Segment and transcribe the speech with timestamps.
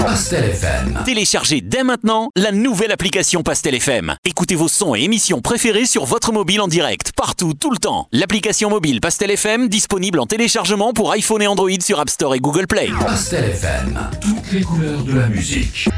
[0.00, 1.02] Pastel FM.
[1.04, 4.14] Téléchargez dès maintenant la nouvelle application Pastel FM.
[4.24, 8.08] Écoutez vos sons et émissions préférés sur votre mobile en direct, partout, tout le temps.
[8.12, 12.40] L'application mobile Pastel FM disponible en téléchargement pour iPhone et Android sur App Store et
[12.40, 12.88] Google Play.
[13.00, 13.98] Pastel FM.
[14.20, 15.88] Toutes les couleurs de la musique.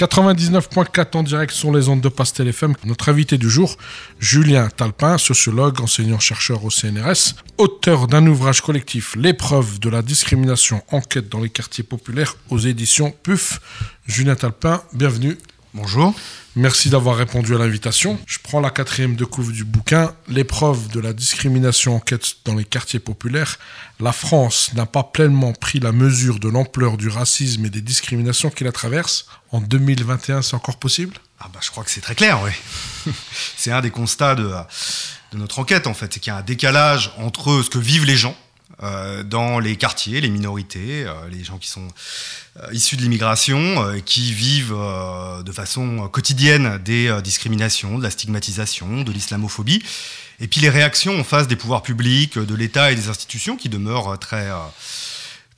[0.00, 2.72] 99.4 en direct sur les ondes de Pastel FM.
[2.86, 3.76] Notre invité du jour,
[4.18, 11.28] Julien Talpin, sociologue, enseignant-chercheur au CNRS, auteur d'un ouvrage collectif L'épreuve de la discrimination, enquête
[11.28, 13.60] dans les quartiers populaires aux éditions PUF.
[14.06, 15.36] Julien Talpin, bienvenue.
[15.72, 16.12] Bonjour.
[16.56, 18.18] Merci d'avoir répondu à l'invitation.
[18.26, 22.64] Je prends la quatrième de couve du bouquin, l'épreuve de la discrimination enquête dans les
[22.64, 23.56] quartiers populaires.
[24.00, 28.50] La France n'a pas pleinement pris la mesure de l'ampleur du racisme et des discriminations
[28.50, 29.26] qui la traversent.
[29.52, 31.14] En 2021, c'est encore possible?
[31.38, 33.12] Ah bah, Je crois que c'est très clair, oui.
[33.56, 34.50] c'est un des constats de,
[35.32, 36.12] de notre enquête, en fait.
[36.12, 38.49] C'est qu'il y a un décalage entre ce que vivent les gens, euh,
[39.24, 41.86] dans les quartiers, les minorités, euh, les gens qui sont
[42.56, 44.76] euh, issus de l'immigration, qui vivent
[45.44, 49.82] de façon quotidienne des discriminations, de la stigmatisation, de l'islamophobie,
[50.40, 53.68] et puis les réactions en face des pouvoirs publics, de l'État et des institutions qui
[53.68, 54.48] demeurent très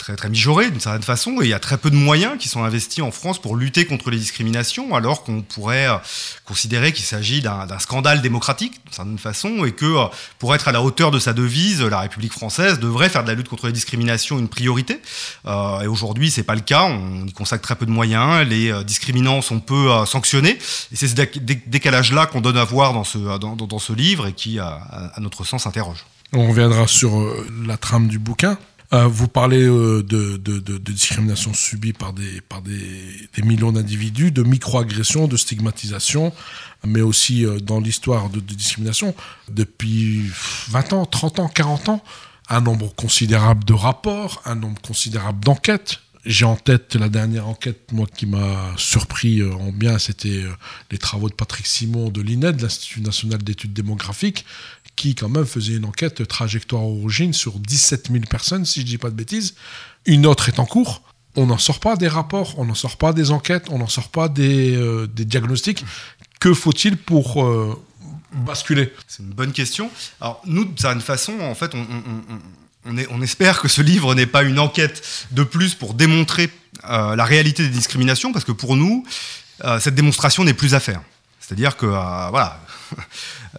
[0.02, 2.64] très, très d'une certaine façon, et il y a très peu de moyens qui sont
[2.64, 5.96] investis en France pour lutter contre les discriminations, alors qu'on pourrait euh,
[6.44, 10.06] considérer qu'il s'agit d'un scandale démocratique d'une certaine façon, et que euh,
[10.40, 13.34] pour être à la hauteur de sa devise, la République française devrait faire de la
[13.34, 15.00] lutte contre les discriminations une priorité.
[15.46, 18.72] Euh, et aujourd'hui, c'est pas le cas, on y consacre très peu de moyens, les
[18.84, 20.58] discriminants sont peu sanctionnés,
[20.92, 24.32] et c'est ce décalage-là qu'on donne à voir dans ce, dans, dans ce livre et
[24.32, 24.80] qui, à,
[25.14, 26.04] à notre sens, interroge.
[26.34, 27.12] On reviendra sur
[27.66, 28.56] la trame du bouquin.
[28.94, 30.36] Euh, vous parlez euh, de,
[30.78, 36.32] discrimination subie par des, par des, millions d'individus, de microagressions, de stigmatisation,
[36.86, 39.14] mais aussi euh, dans l'histoire de, discrimination,
[39.50, 40.24] depuis
[40.68, 42.04] 20 ans, 30 ans, 40 ans,
[42.50, 46.00] un nombre considérable de rapports, un nombre considérable d'enquêtes.
[46.26, 50.44] J'ai en tête la dernière enquête, moi, qui m'a surpris en bien, c'était
[50.92, 54.44] les travaux de Patrick Simon de l'INED, l'Institut national d'études démographiques,
[54.96, 58.90] qui quand même faisait une enquête trajectoire origine sur 17 000 personnes, si je ne
[58.90, 59.54] dis pas de bêtises.
[60.06, 61.02] Une autre est en cours.
[61.34, 64.10] On n'en sort pas des rapports, on n'en sort pas des enquêtes, on n'en sort
[64.10, 65.84] pas des, euh, diagnostics.
[66.40, 67.82] Que faut-il pour euh,
[68.32, 68.92] basculer?
[69.08, 69.90] C'est une bonne question.
[70.20, 71.72] Alors nous, de certaine façon, en fait,
[72.84, 76.50] on, espère que ce livre n'est pas une enquête de plus pour démontrer
[76.90, 79.06] euh, la réalité des discriminations, parce que pour nous,
[79.78, 81.00] cette démonstration n'est plus à faire.
[81.40, 82.60] C'est-à-dire que, voilà,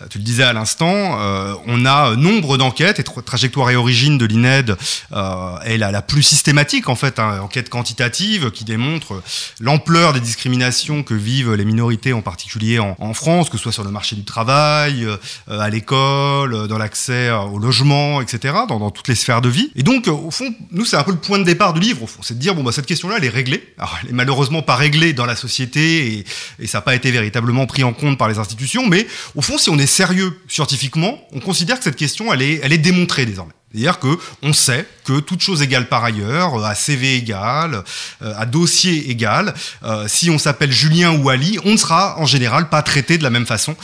[0.10, 4.26] tu le disais à l'instant, euh, on a nombre d'enquêtes et trajectoire et origine de
[4.26, 4.76] l'INED
[5.12, 9.22] euh, est la, plus systématique en fait, hein, enquête quantitative qui démontre
[9.60, 13.84] l'ampleur des discriminations que vivent les minorités en particulier en, France, que ce soit sur
[13.84, 15.08] le marché du travail,
[15.48, 19.72] à l'école, dans l'accès au logement, etc., dans, toutes les sphères de vie.
[19.76, 22.08] Et donc, au fond, nous c'est un peu le point de départ du livre, au
[22.08, 23.74] fond, c'est de dire bon bah cette question-là elle est réglée.
[23.78, 26.26] Alors, elle est malheureusement pas réglée dans la société
[26.60, 29.06] et ça n'a pas été véritablement pris en compte par les institutions, mais
[29.36, 32.74] au fond si on est sérieux scientifiquement, on considère que cette question, elle est, elle
[32.74, 33.54] est démontrée désormais.
[33.74, 37.84] C'est-à-dire que on sait que toute chose égale par ailleurs, euh, à CV égal,
[38.22, 42.28] euh, à dossier égal, euh, si on s'appelle Julien ou Ali, on ne sera en
[42.28, 43.76] général pas traité de la même façon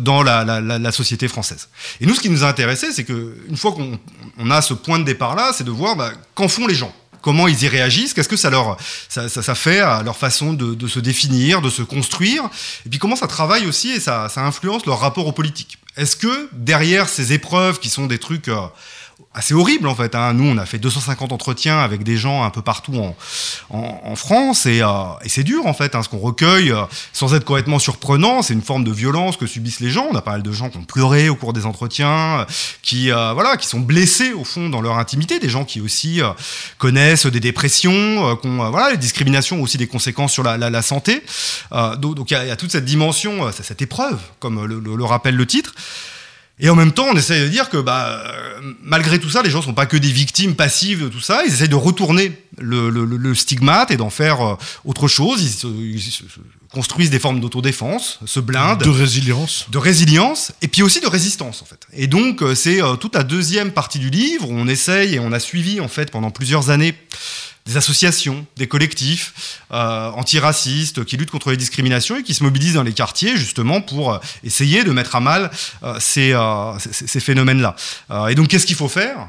[0.00, 1.68] dans la, société française.
[2.00, 4.98] Et nous, ce qui nous a intéressé, c'est que une fois qu'on a ce point
[4.98, 6.92] de départ-là, c'est de voir bah, qu'en font les gens
[7.26, 8.76] comment ils y réagissent, qu'est-ce que ça leur
[9.08, 12.44] ça, fait à leur façon de, se définir, de se construire,
[12.86, 15.76] et puis comment ça travaille aussi et ça, ça influence leur rapport aux politiques.
[15.96, 18.60] Est-ce que derrière ces épreuves qui sont des trucs euh,
[19.36, 20.14] assez horrible en fait.
[20.14, 20.32] Hein.
[20.32, 24.80] Nous, on a fait 250 entretiens avec des gens un peu partout en, France et,
[24.80, 24.88] euh,
[25.22, 25.94] et c'est dur en fait.
[25.94, 29.46] Hein, ce qu'on recueille, euh, sans être complètement surprenant, c'est une forme de violence que
[29.46, 30.08] subissent les gens.
[30.10, 32.44] On a pas mal de gens qui ont pleuré au cours des entretiens, euh,
[32.82, 36.20] qui voilà, qui sont blessés au fond dans leur intimité, des gens qui aussi
[36.78, 41.22] connaissent des dépressions, voilà, les discriminations ont aussi des conséquences sur la, santé.
[41.98, 45.74] donc il y, a toute cette dimension, cette épreuve, comme le rappelle le titre.
[46.58, 48.22] Et en même temps, on essaye de dire que bah,
[48.82, 51.42] malgré tout ça, les gens ne sont pas que des victimes passives de tout ça.
[51.44, 54.54] Ils essayent de retourner le, stigmate et d'en faire euh,
[54.84, 55.42] autre chose.
[55.42, 56.10] Ils,
[56.72, 58.82] construisent des formes d'autodéfense, se blindent.
[58.82, 59.66] De résilience.
[59.70, 61.86] De résilience, et puis aussi de résistance, en fait.
[61.94, 65.18] Et donc, euh, c'est euh, toute la deuxième partie du livre où on essaye et
[65.18, 66.94] on a suivi, en fait, pendant plusieurs années,
[67.66, 72.74] des associations, des collectifs euh, antiracistes qui luttent contre les discriminations et qui se mobilisent
[72.74, 75.50] dans les quartiers justement pour euh, essayer de mettre à mal
[75.82, 77.74] euh, ces, euh, ces, phénomènes-là.
[78.28, 79.26] Et donc qu'est-ce qu'il faut faire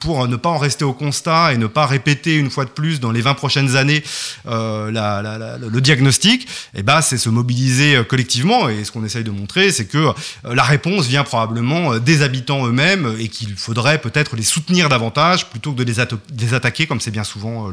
[0.00, 3.00] pour ne pas en rester au constat et ne pas répéter une fois de plus
[3.00, 4.02] dans les 20 prochaines années
[4.44, 6.46] le diagnostic?
[6.74, 10.08] Eh ben, c'est se mobiliser collectivement et ce qu'on essaye de montrer, c'est que
[10.44, 15.72] la réponse vient probablement des habitants eux-mêmes et qu'il faudrait peut-être les soutenir davantage plutôt
[15.72, 17.72] que de les, atta- les attaquer comme c'est bien souvent euh,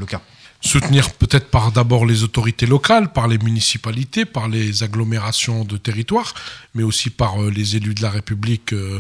[0.66, 6.34] Soutenir peut-être par d'abord les autorités locales, par les municipalités, par les agglomérations de territoire,
[6.74, 9.00] mais aussi par euh, les élus de la République euh,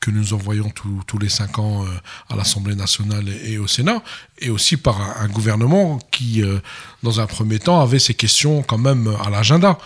[0.00, 1.88] que nous envoyons tous- les cinq ans euh,
[2.28, 4.02] à l'Assemblée nationale et, au Sénat,
[4.40, 6.42] et aussi par un, gouvernement qui,
[7.02, 9.78] dans un premier temps, avait ces questions quand même à l'agenda.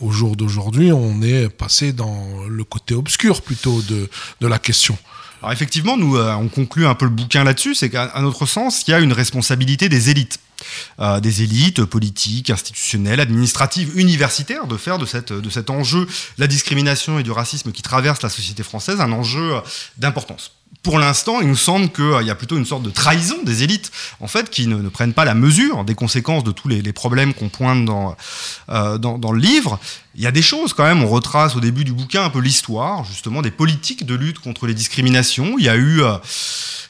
[0.00, 4.08] Au jour d'aujourd'hui, on est passé dans le côté obscur plutôt de,
[4.42, 4.98] de la question.
[5.42, 8.84] Alors effectivement, nous, euh, on conclut un peu le bouquin là-dessus, c'est qu'à notre sens,
[8.86, 10.40] il y a une responsabilité des élites.
[11.00, 17.18] Euh, des élites politiques, institutionnelles, administratives, universitaires, de faire de, cet enjeu, de la discrimination
[17.18, 19.60] et du racisme qui traverse la société française, un enjeu euh,
[19.98, 20.52] d'importance.
[20.82, 23.92] Pour l'instant, il nous semble qu'il y a plutôt une sorte de trahison des élites,
[24.20, 27.34] en fait, qui ne, ne prennent pas la mesure des conséquences de tous les, problèmes
[27.34, 28.16] qu'on pointe dans
[28.68, 29.78] le livre.
[30.16, 32.40] Il y a des choses quand même, on retrace au début du bouquin un peu
[32.40, 35.56] l'histoire, justement, des politiques de lutte contre les discriminations.
[35.58, 36.14] Il y a eu euh,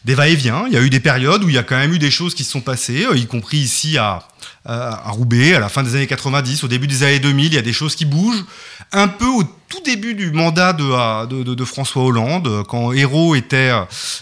[0.04, 1.98] des va-et-vient, il y a eu des périodes où il y a quand même eu
[1.98, 4.22] des choses qui se sont passées, euh, y compris ici à,
[4.64, 7.58] à, Roubaix, à la fin des années 90, au début des années 2000, il y
[7.58, 8.44] a des choses qui bougent.
[8.92, 13.72] Un peu au tout début du mandat de, euh, François Hollande, euh, quand Hérault était,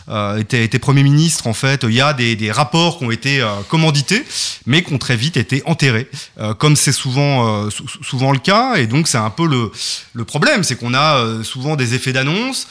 [0.09, 0.43] euh,
[0.81, 4.25] Premier ministre, en fait, il y a des, rapports qui ont été euh, commandités,
[4.67, 6.09] mais qui ont très vite été enterrés,
[6.39, 8.77] euh, comme c'est souvent, euh, sou- souvent le cas.
[9.05, 9.71] C'est un peu le,
[10.13, 12.69] le problème, c'est qu'on a euh, souvent des effets d'annonce.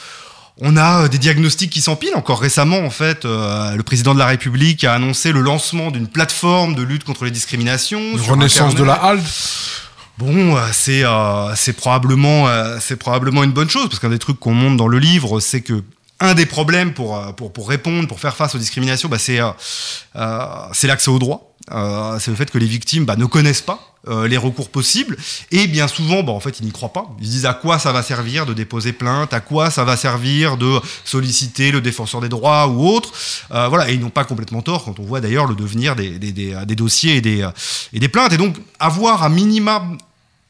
[0.60, 2.14] On a euh, des diagnostics qui s'empilent.
[2.14, 6.06] Encore récemment, en fait, euh, le président de la République a annoncé le lancement d'une
[6.08, 8.00] plateforme de lutte contre les discriminations.
[8.00, 8.94] Une renaissance de la.
[8.94, 9.22] HALD.
[10.16, 14.54] Bon, c'est euh, probablement euh, c'est probablement une bonne chose parce qu'un des trucs qu'on
[14.54, 15.82] montre dans le livre, c'est que
[16.20, 19.40] un des problèmes pour, euh, pour, pour répondre, pour faire face aux discriminations, bah, c'est
[19.40, 19.50] euh,
[20.16, 21.50] euh, c'est l'accès au droit.
[21.72, 23.90] Euh, c'est le fait que les victimes bah, ne connaissent pas
[24.26, 25.16] les recours possibles
[25.50, 27.06] et bien souvent, bah, en fait, ils n'y croient pas.
[27.20, 29.96] Ils se disent à quoi ça va servir de déposer plainte, à quoi ça va
[29.96, 33.14] servir de solliciter le défenseur des droits ou autre?
[33.48, 36.32] Voilà, et ils n'ont pas complètement tort quand on voit d'ailleurs le devenir des, des,
[36.32, 37.48] des, dossiers et des,
[37.94, 38.34] et des plaintes.
[38.34, 39.96] Et donc, avoir un minimum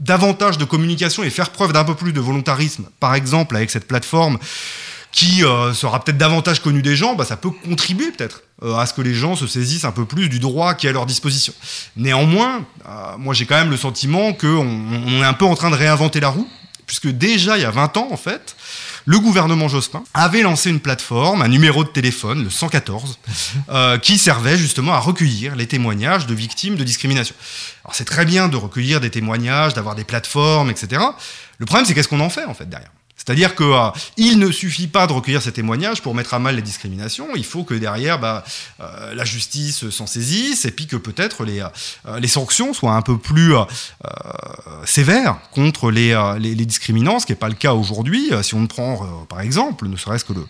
[0.01, 3.87] davantage de communication et faire preuve d'un peu plus de volontarisme, par exemple avec cette
[3.87, 4.39] plateforme
[5.15, 8.85] qui euh, sera peut-être davantage connue des gens, bah, ça peut contribuer peut-être euh, à
[8.85, 11.07] ce que les gens se saisissent un peu plus du droit qui est à leur
[11.07, 11.55] disposition.
[11.97, 15.71] Néanmoins, euh, moi j'ai quand même le sentiment qu'on on est un peu en train
[15.71, 16.49] de réinventer la roue,
[16.85, 18.57] puisque déjà il y a 20 ans en fait,
[19.05, 23.21] le gouvernement Jospin avait lancé une plateforme, un numéro de téléphone, le 114,
[23.69, 27.37] euh, qui servait justement à recueillir les témoignages de victimes de discrimination.
[27.85, 31.03] Alors c'est très bien de recueillir des témoignages, d'avoir des plateformes, etc.
[31.59, 32.91] Le problème c'est qu'est-ce qu'on en fait en fait derrière?
[33.25, 36.57] C'est-à-dire que euh, il ne suffit pas de recueillir ces témoignages pour mettre à mal
[36.57, 37.29] les discriminations.
[37.37, 38.45] Il faut que derrière, bah,
[38.81, 43.03] euh, la justice s'en saisisse et puis que peut-être les, euh, les sanctions soient un
[43.03, 43.55] peu plus
[44.85, 48.31] sévères contre les, les, discriminants, ce qui n'est pas le cas aujourd'hui.
[48.43, 50.47] Si on prend, par exemple, ne serait-ce que le,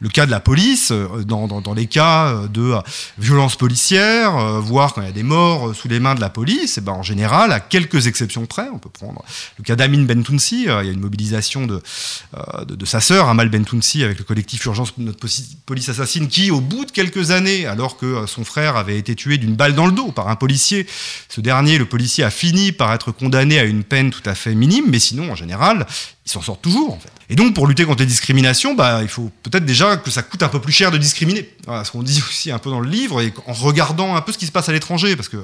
[0.00, 2.74] le cas de la police, dans, dans, les cas de
[3.18, 6.78] violences policières, voire quand il y a des morts sous les mains de la police,
[6.78, 9.24] et ben en général, à quelques exceptions près, on peut prendre
[9.58, 11.82] le cas d'Amin Bentounsi, il y a une mobilisation de,
[12.66, 15.18] de, de sa sœur, Amal Bentounsi, avec le collectif Urgence Notre
[15.66, 19.14] Police Assassine, qui, au bout de quelques années, alors que euh, son frère avait été
[19.14, 20.86] tué d'une balle dans le dos par un policier,
[21.28, 24.54] ce dernier, le policier, a fini par être condamné à une peine tout à fait
[24.54, 25.86] minime, mais sinon, en général,
[26.28, 27.08] il s'en sort toujours, en fait.
[27.30, 30.42] Et donc, pour lutter contre les discriminations, bah, il faut peut-être déjà que ça coûte
[30.42, 31.48] un peu plus cher de discriminer.
[31.66, 34.32] Voilà, ce qu'on dit aussi un peu dans le livre, et en regardant un peu
[34.32, 35.38] ce qui se passe à l'étranger, parce que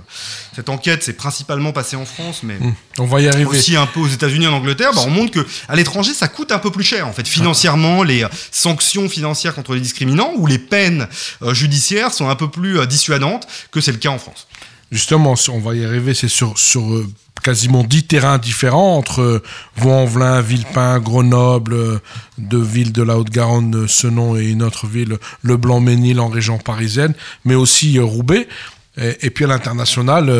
[0.54, 2.58] cette enquête s'est principalement passée en France, mais
[2.98, 3.46] On va y arriver.
[3.46, 6.52] aussi un peu aux États-Unis, en Angleterre, bah, on montre que à l'étranger, ça coûte
[6.52, 10.46] un peu plus cher, en fait, financièrement, les euh, sanctions financières contre les discriminants ou
[10.46, 11.08] les peines
[11.40, 14.46] euh, judiciaires sont un peu plus euh, dissuadantes que c'est le cas en France.
[14.94, 17.08] Justement, on va y arriver, c'est sur, sur euh,
[17.42, 19.42] quasiment 10 terrains différents entre
[19.76, 21.98] Vaux-en-Velin, Villepin, Grenoble, euh,
[22.38, 26.58] deux villes de la Haute-Garonne, euh, Senon et une autre ville, Le Blanc-Ménil en région
[26.58, 27.14] parisienne,
[27.44, 28.48] mais aussi euh, Roubaix.
[28.96, 30.32] Et, puis à l'international,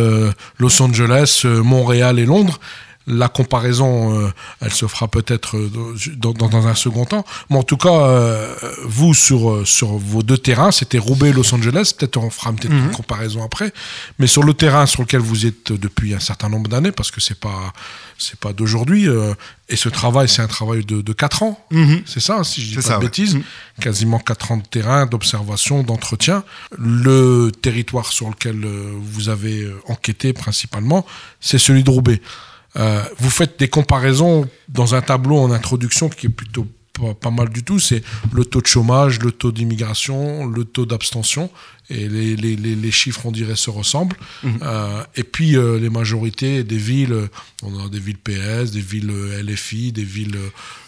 [0.61, 2.61] Los Angeles, Montréal et Londres.
[3.07, 5.71] La comparaison, euh, elle se fera peut-être euh,
[6.17, 7.25] dans, un second temps.
[7.51, 11.55] Mais en tout cas, euh, vous, sur, sur vos deux terrains, c'était Roubaix et Los
[11.55, 11.93] Angeles.
[11.97, 12.87] Peut-être on fera peut-être Mhm.
[12.87, 13.73] une comparaison après.
[14.19, 17.21] Mais sur le terrain sur lequel vous êtes depuis un certain nombre d'années, parce que
[17.21, 17.73] c'est pas,
[18.17, 19.35] c'est pas d'aujourd'hui, euh,
[19.69, 21.63] et ce travail, c'est un travail de, de 4 ans.
[21.71, 22.03] Mhm.
[22.07, 23.05] C'est ça, si je dis pas ça, de ouais.
[23.05, 23.35] bêtises.
[23.35, 23.43] Mhm.
[23.83, 26.43] Quasiment 4 ans de terrain, d'observation, d'entretien.
[26.79, 31.05] Le territoire sur lequel vous avez enquêté principalement,
[31.41, 32.23] c'est celui de Roubaix.
[32.77, 37.31] Euh, vous faites des comparaisons dans un tableau en introduction qui est plutôt pas, pas
[37.31, 37.79] mal du tout.
[37.79, 38.03] C'est
[38.33, 41.51] le taux de chômage, le taux d'immigration, le taux d'abstention.
[41.91, 44.17] Et les, les, les, les chiffres, on dirait, se ressemblent.
[44.43, 44.59] Mhm.
[44.63, 47.27] Euh, et puis, euh, les majorités des villes, euh,
[47.63, 50.39] on a des villes PS, des villes euh, LFI, des villes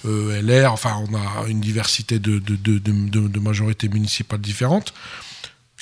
[0.05, 0.73] LR.
[0.73, 4.95] Enfin, on a une diversité de, de, de, de, de- de majorités municipales différentes.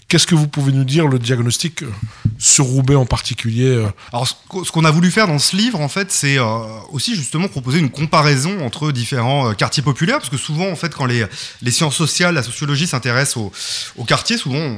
[0.09, 1.91] Qu'est-ce que vous pouvez nous dire, le diagnostic euh,
[2.39, 5.57] sur Roubaix en particulier euh, Alors, ce qu'o- ce qu'on a voulu faire dans ce
[5.57, 6.45] livre, en fait, c'est euh,
[6.93, 11.07] aussi justement proposer une comparaison entre différents quartiers populaires, parce que souvent, en fait, quand
[11.07, 11.27] les,
[11.71, 13.51] sciences sociales, la sociologie s'intéressent
[13.97, 14.77] aux, quartiers, souvent,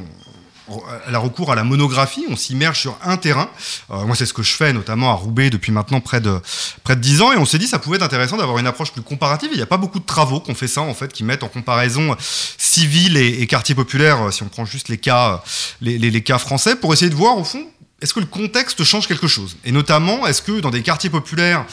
[1.07, 3.49] elle a recours à la monographie, on s'immerge sur un terrain.
[3.91, 6.41] Euh, moi, c'est ce que je fais, notamment à Roubaix, depuis maintenant près de,
[6.85, 8.93] près de 10 ans, et on s'est dit ça pouvait être intéressant d'avoir une approche
[8.93, 9.51] plus comparative.
[9.53, 11.49] Il n'y a pas beaucoup de travaux qu'on fait ça, en fait, qui mettent en
[11.49, 15.43] comparaison civils et, et quartiers populaires, euh, si on prend juste les cas,
[15.83, 17.67] euh, les cas français, pour essayer de voir, au fond,
[18.03, 19.57] est-ce que le contexte change quelque chose?
[19.65, 21.65] Et notamment, est-ce que dans des quartiers populaires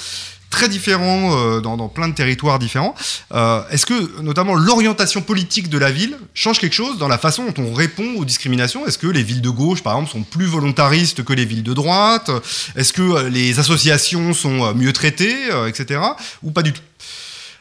[0.53, 2.93] très différents, euh, dans, dans plein de territoires différents,
[3.33, 7.43] euh, est-ce que notamment l'orientation politique de la ville change quelque chose dans la façon
[7.45, 8.85] dont on répond aux discriminations?
[8.85, 11.73] Est-ce que les villes de gauche, par exemple, sont plus volontaristes que les villes de
[11.73, 12.29] droite?
[12.75, 15.99] Est-ce que euh, les associations sont mieux traitées, etc.
[16.43, 16.83] Ou pas du tout?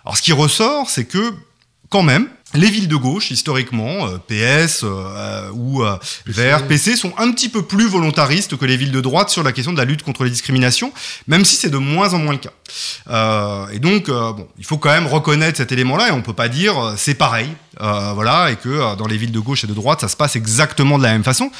[0.04, 1.32] Alors ce qui ressort, c'est que
[1.88, 7.12] quand même, les villes de gauche, historiquement, euh, PS euh, ou euh, Vert, PC, sont
[7.18, 9.84] un petit peu plus volontaristes que les villes de droite sur la question de la
[9.84, 10.92] lutte contre les discriminations,
[11.26, 12.52] même si c'est de moins en moins le cas.
[13.10, 16.32] Euh, et donc, euh, bon, il faut quand même reconnaître cet élément-là, et on peut
[16.32, 17.48] pas dire euh, c'est pareil,
[17.80, 20.16] euh, voilà, et que euh, dans les villes de gauche et de droite, ça se
[20.16, 21.50] passe exactement de la même façon.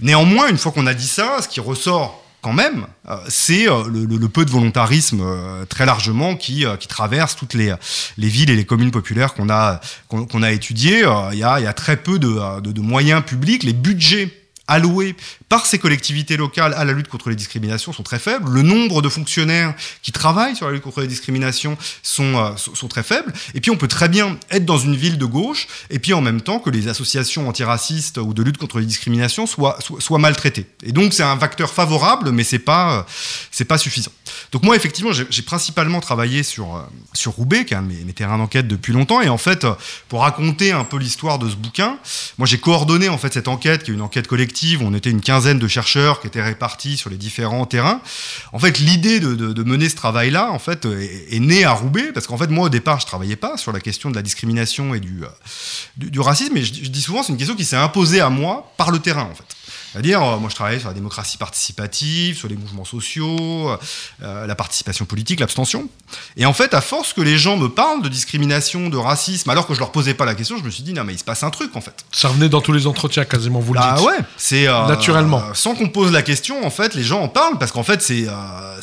[0.00, 3.84] Néanmoins, une fois qu'on a dit ça, ce qui ressort quand même, euh, c'est euh,
[3.88, 7.74] le, peu de volontarisme euh, très largement qui, traverse toutes les,
[8.16, 11.04] les villes et les communes populaires qu'on a, qu'on a étudiées.
[11.32, 13.62] Il y, a, très peu de moyens publics.
[13.62, 14.39] Les budgets
[14.70, 15.16] alloués
[15.48, 18.48] par ces collectivités locales à la lutte contre les discriminations sont très faibles.
[18.50, 22.74] Le nombre de fonctionnaires qui travaillent sur la lutte contre les discriminations sont, euh, sont,
[22.74, 23.32] sont très faibles.
[23.54, 26.20] Et puis on peut très bien être dans une ville de gauche et puis en
[26.20, 30.18] même temps que les associations antiracistes ou de lutte contre les discriminations soient, soient, soient
[30.18, 30.66] maltraitées.
[30.84, 33.02] Et donc c'est un facteur favorable, mais c'est pas, euh,
[33.50, 34.12] c'est pas suffisant.
[34.52, 36.82] Donc moi effectivement j'ai principalement travaillé sur, euh,
[37.12, 39.20] sur Roubaix, qui est un de mes, terrains d'enquête depuis longtemps.
[39.20, 39.74] Et en fait, euh,
[40.08, 41.98] pour raconter un peu l'histoire de ce bouquin,
[42.38, 44.82] moi j'ai coordonné en fait cette enquête, qui est une enquête collective.
[44.82, 48.00] On était une quinzaine de chercheurs qui étaient répartis sur les différents terrains.
[48.52, 52.26] En fait, l'idée de, mener ce travail-là, en fait, est, est née à Roubaix, parce
[52.26, 55.00] qu'en fait, moi au départ, je travaillais pas sur la question de la discrimination et
[55.00, 55.28] du, euh,
[55.96, 58.90] du, racisme, je, je dis souvent, c'est une question qui s'est imposée à moi par
[58.90, 59.44] le terrain, en fait.
[59.92, 63.70] C'est-à-dire, euh, moi je travaillais sur la démocratie participative, sur les mouvements sociaux,
[64.22, 65.88] euh, la participation politique, l'abstention.
[66.36, 69.66] Et en fait, à force que les gens me parlent de discrimination, de racisme, alors
[69.66, 71.24] que je leur posais pas la question, je me suis dit, non mais il se
[71.24, 72.04] passe un truc en fait.
[72.12, 74.06] Ça venait dans tous les entretiens, quasiment, vous le Bah dites.
[74.06, 75.38] ouais, c'est euh, Naturellement.
[75.38, 78.02] euh, sans qu'on pose la question, en fait, les gens en parlent parce qu'en fait,
[78.02, 78.32] c'est euh,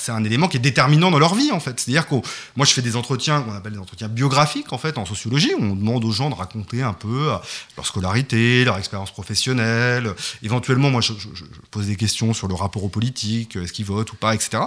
[0.10, 1.80] un élément qui est déterminant dans leur vie, en fait.
[1.80, 2.16] C'est-à-dire que
[2.56, 5.52] moi, je fais des entretiens qu'on appelle des entretiens biographiques, en fait, en sociologie.
[5.58, 7.36] Où on demande aux gens de raconter un peu euh,
[7.76, 10.14] leur scolarité, leur expérience professionnelle.
[10.44, 14.16] Éventuellement, moi, je, pose des questions sur le rapport aux politiques, est-ce qu'ils votent ou
[14.16, 14.64] pas, etc.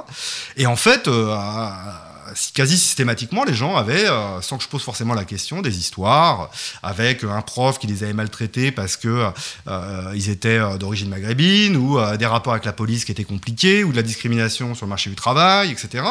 [0.56, 1.36] Et en fait, euh,
[2.54, 6.50] quasi systématiquement, les gens avaient, euh, sans que je pose forcément la question, des histoires
[6.82, 9.30] avec un prof qui les avait maltraités parce que
[9.68, 13.24] euh, ils étaient euh, d'origine maghrébine ou euh, des rapports avec la police qui étaient
[13.24, 16.04] compliqués ou de la discrimination sur le marché du travail, etc.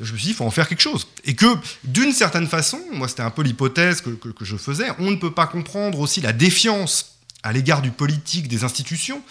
[0.00, 1.06] Et je me suis dit, il faut en faire quelque chose.
[1.24, 1.46] Et que,
[1.84, 5.46] d'une certaine façon, moi c'était un peu l'hypothèse que je faisais, on ne peut pas
[5.46, 7.15] comprendre aussi la défiance
[7.46, 9.22] à l'égard du politique, des institutions,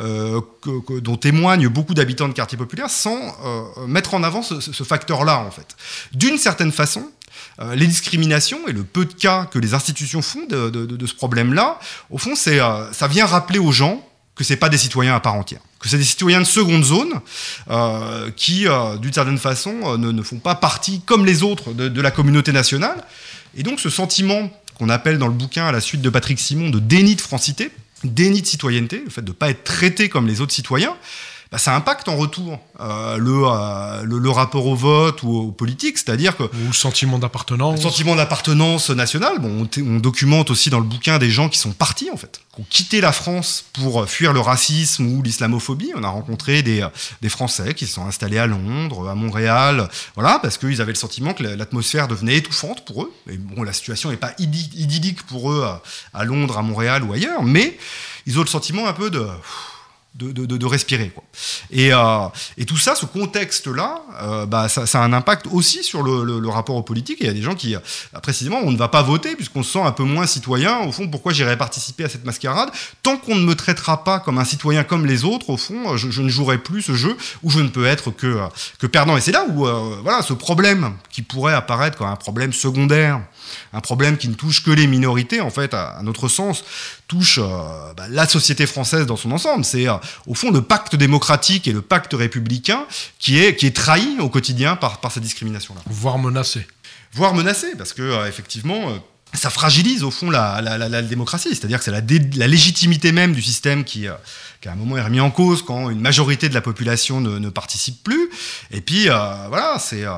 [0.00, 0.40] euh,
[1.00, 4.84] dont témoignent beaucoup d'habitants de quartiers populaires, sans euh, mettre en avant ce, ce- ce
[4.84, 5.76] facteur-là, en fait.
[6.12, 7.04] D'une certaine façon,
[7.60, 11.78] euh, les discriminations et le peu de cas que les institutions font de, ce problème-là,
[12.10, 12.58] au fond, c'est,
[12.92, 15.98] ça vient rappeler aux gens que c'est pas des citoyens à part entière, que c'est
[15.98, 17.20] des citoyens de seconde zone
[18.36, 18.66] qui,
[19.00, 22.52] d'une certaine façon, ne, ne font pas partie comme les autres de, de la communauté
[22.52, 23.04] nationale.
[23.54, 26.70] Et donc, ce sentiment qu'on appelle dans le bouquin, à la suite de Patrick Simon,
[26.70, 27.70] de déni de francité,
[28.04, 30.96] déni de citoyenneté, le fait de ne pas être traité comme les autres citoyens,
[31.52, 35.52] bah, ça impacte en retour euh, le, euh, le, le, rapport au vote ou aux
[35.52, 36.44] politiques, c'est-à-dire que...
[36.44, 37.76] Ou le sentiment d'appartenance.
[37.76, 39.38] Le sentiment d'appartenance nationale.
[39.38, 42.40] Bon, on, on, documente aussi dans le bouquin des gens qui sont partis, en fait,
[42.54, 45.92] qui ont quitté la France pour fuir le racisme ou l'islamophobie.
[45.94, 46.86] On a rencontré des,
[47.20, 50.98] des Français qui se sont installés à Londres, à Montréal, voilà, parce qu'ils avaient le
[50.98, 53.12] sentiment que l'atmosphère devenait étouffante pour eux.
[53.28, 55.82] Et bon, la situation n'est pas idyllique pour eux à,
[56.14, 57.78] à Londres, à Montréal ou ailleurs, mais
[58.24, 59.26] ils ont le sentiment un peu de
[60.14, 61.08] de, de, de, respirer.
[61.08, 61.24] Quoi.
[61.70, 62.28] Et, euh,
[62.58, 66.22] et, tout ça, ce contexte-là, euh, bah, ça, ça, a un impact aussi sur le,
[66.24, 67.22] le, le rapport aux politiques.
[67.22, 67.78] Et il y a des gens qui, euh,
[68.22, 70.80] précisément, on ne va pas voter puisqu'on se sent un peu moins citoyen.
[70.80, 72.68] Au fond, pourquoi j'irais participer à cette mascarade?
[73.02, 76.10] Tant qu'on ne me traitera pas comme un citoyen comme les autres, au fond, je,
[76.10, 78.38] je ne jouerai plus ce jeu où je ne peux être que,
[78.78, 79.16] que perdant.
[79.16, 83.20] Et c'est là où euh, voilà, ce problème qui pourrait apparaître comme un problème secondaire,
[83.72, 86.64] un problème qui ne touche que les minorités, en fait, à, à notre sens,
[87.08, 89.64] touche euh, bah, la société française dans son ensemble.
[89.64, 89.94] C'est euh,
[90.26, 92.86] au fond le pacte démocratique et le pacte républicain
[93.18, 95.80] qui est, qui est trahi au quotidien par, par cette discrimination-là.
[95.86, 96.66] Voire menacé.
[97.12, 98.92] Voire menacé, parce que euh, effectivement
[99.34, 103.32] ça fragilise au fond la, la, la, la démocratie, c'est-à-dire que c'est la, légitimité même
[103.32, 104.12] du système qui, euh,
[104.60, 107.38] qui, à un moment est remis en cause quand une majorité de la population ne,
[107.38, 108.30] ne participe plus.
[108.70, 110.12] Et puis euh, voilà, c'est euh,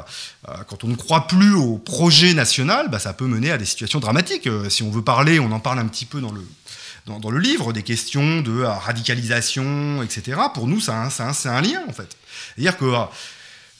[0.67, 4.01] quand on ne croit plus au projet national, bah, ça peut mener à des situations
[4.01, 4.49] dramatiques.
[4.69, 6.45] si on veut parler, on en parle un petit peu dans le
[7.07, 10.41] dans, le livre, des questions de radicalisation, etc.
[10.55, 12.17] Pour nous, c'est un, un, un, lien en fait.
[12.57, 12.87] C'est-à-dire que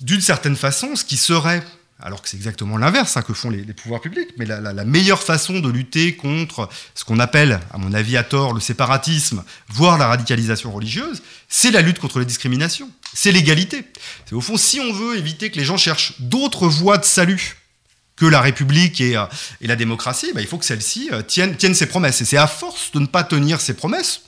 [0.03, 1.65] d'une certaine façon, ce qui serait
[2.01, 4.31] alors que c'est exactement l'inverse hein, que font les, pouvoirs publics.
[4.37, 8.53] Mais la, meilleure façon de lutter contre ce qu'on appelle, à mon avis à tort,
[8.53, 13.85] le séparatisme, voire la radicalisation religieuse, c'est la lutte contre les discriminations, c'est l'égalité.
[14.27, 17.57] C'est au fond, si on veut éviter que les gens cherchent d'autres voies de salut
[18.17, 19.25] que la République et, euh,
[19.61, 22.21] la démocratie, bah, il faut que celle-ci euh, tienne ses promesses.
[22.21, 24.23] Et c'est à force de ne pas tenir ses promesses,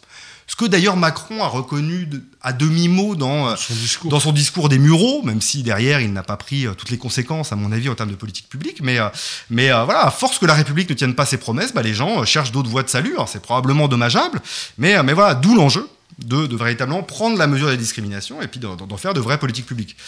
[0.47, 4.11] ce que d'ailleurs Macron a reconnu de, à demi-mot dans son, discours.
[4.11, 6.99] dans son discours des Mureaux, même si derrière il n'a pas pris euh, toutes les
[6.99, 8.81] conséquences, à mon avis, en termes de politique publique.
[8.81, 9.09] Mais, euh,
[9.50, 11.95] mais euh, voilà, à force que la République ne tienne pas ses promesses, bah, les
[11.95, 13.17] gens cherchent d'autres voies de salut.
[13.26, 14.41] C'est probablement dommageable,
[14.79, 15.88] mais, mais voilà, d'où l'enjeu.
[16.19, 19.67] De, de, véritablement prendre la mesure des discriminations et puis d'en faire de vraies politiques
[19.67, 19.99] publiques.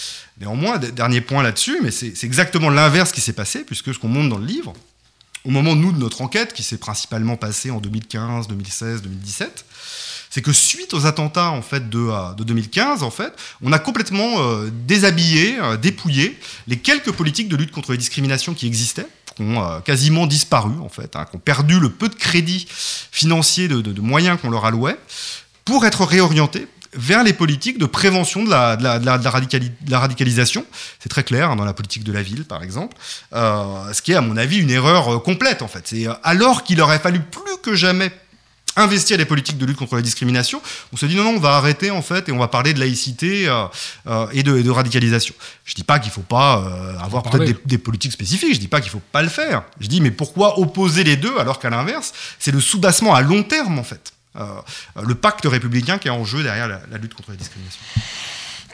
[0.41, 4.31] Néanmoins, dernier point là-dessus, mais c'est exactement l'inverse qui s'est passé, puisque ce qu'on montre
[4.31, 4.73] dans le livre,
[5.45, 9.65] au moment, nous, de notre enquête, qui s'est principalement passée en 2015, 2016, 2017,
[10.31, 13.33] c'est que suite aux attentats de, de 2015, en fait,
[13.63, 18.55] on a complètement euh, déshabillé, euh, dépouillé les quelques politiques de lutte contre les discriminations
[18.55, 19.07] qui existaient,
[19.39, 22.67] qui ont euh, quasiment disparu en fait, hein, qui ont perdu le peu de crédit
[22.71, 24.99] financier, de, moyens qu'on leur allouait,
[25.65, 30.65] pour être réorientés vers les politiques de prévention de la, radicalisation.
[30.99, 32.97] C'est très clair hein, dans la politique de la ville, par exemple.
[33.35, 35.83] Euh, ce qui est, à mon avis, une erreur euh, complète, en fait.
[35.87, 38.11] C'est alors qu'il aurait fallu plus que jamais
[38.79, 41.57] investir les politiques de lutte contre la discrimination, on se dit non, non, on va
[41.57, 43.65] arrêter en fait et on va parler de laïcité euh,
[44.07, 45.35] euh, et, de, et, de, radicalisation.
[45.65, 48.69] Je dis pas qu'il faut pas euh, avoir peut-être des, des, politiques spécifiques, je dis
[48.69, 49.65] pas qu'il faut pas le faire.
[49.81, 53.43] Je dis mais pourquoi opposer les deux alors qu'à l'inverse, c'est le soubassement à long
[53.43, 54.13] terme en fait.
[55.03, 57.81] le pacte républicain qui est en jeu derrière la, la lutte contre la discrimination?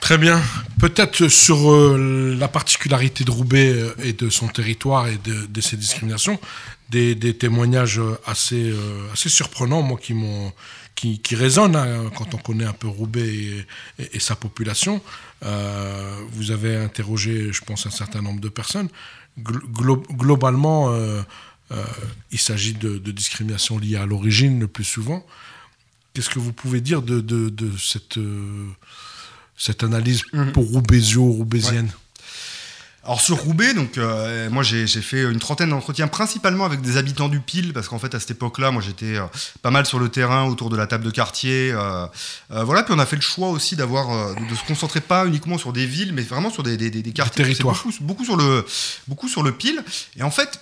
[0.04, 0.38] Très bien.
[0.78, 6.38] Peut-être sur euh, la particularité de Roubaix et de son territoire et de, ses discriminations,
[6.90, 10.52] des, témoignages assez, euh, assez surprenants, moi, qui m'ont
[10.94, 13.64] qui, qui résonnent hein, quand on connaît un peu Roubaix
[13.98, 15.00] et, sa population.
[15.42, 18.90] Euh, vous avez interrogé, je pense, un certain nombre de personnes.
[19.38, 21.22] Glo globalement, euh,
[22.30, 25.24] il s'agit de, de, discrimination liée à l'origine le plus souvent.
[26.12, 28.18] Qu'est-ce que vous pouvez dire de, de cette
[29.56, 30.52] cette analyse mmh.
[30.52, 32.04] pour Roubaisio, roubaisienne ouais.
[33.04, 37.28] Alors sur Roubaix, donc euh, moi j'ai fait une trentaine d'entretiens principalement avec des habitants
[37.28, 39.26] du Pile parce qu'en fait à cette époque-là, moi j'étais euh,
[39.60, 41.70] pas mal sur le terrain autour de la table de quartier.
[41.72, 42.06] Euh,
[42.48, 45.74] voilà, puis on a fait le choix aussi d'avoir de, se concentrer pas uniquement sur
[45.74, 47.44] des villes, mais vraiment sur des, des, des quartiers.
[47.60, 48.64] Beaucoup, beaucoup, sur le
[49.06, 49.84] beaucoup sur le Pile.
[50.16, 50.58] Et en fait,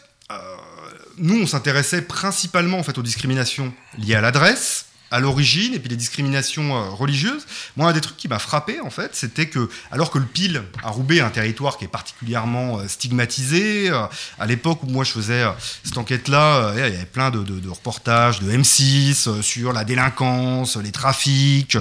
[1.18, 5.90] nous on s'intéressait principalement en fait aux discriminations liées à l'adresse à l'origine et puis
[5.90, 7.46] les discriminations euh, religieuses.
[7.76, 10.62] Moi, un des trucs qui m'a frappé, en fait, c'était que, alors que le Pile
[10.82, 14.06] à Roubaix un territoire qui est particulièrement euh, stigmatisé, euh,
[14.38, 15.44] à l'époque où moi je faisais
[15.84, 21.76] cette enquête-là, il y avait plein de, reportages de M6 sur la délinquance, les trafics,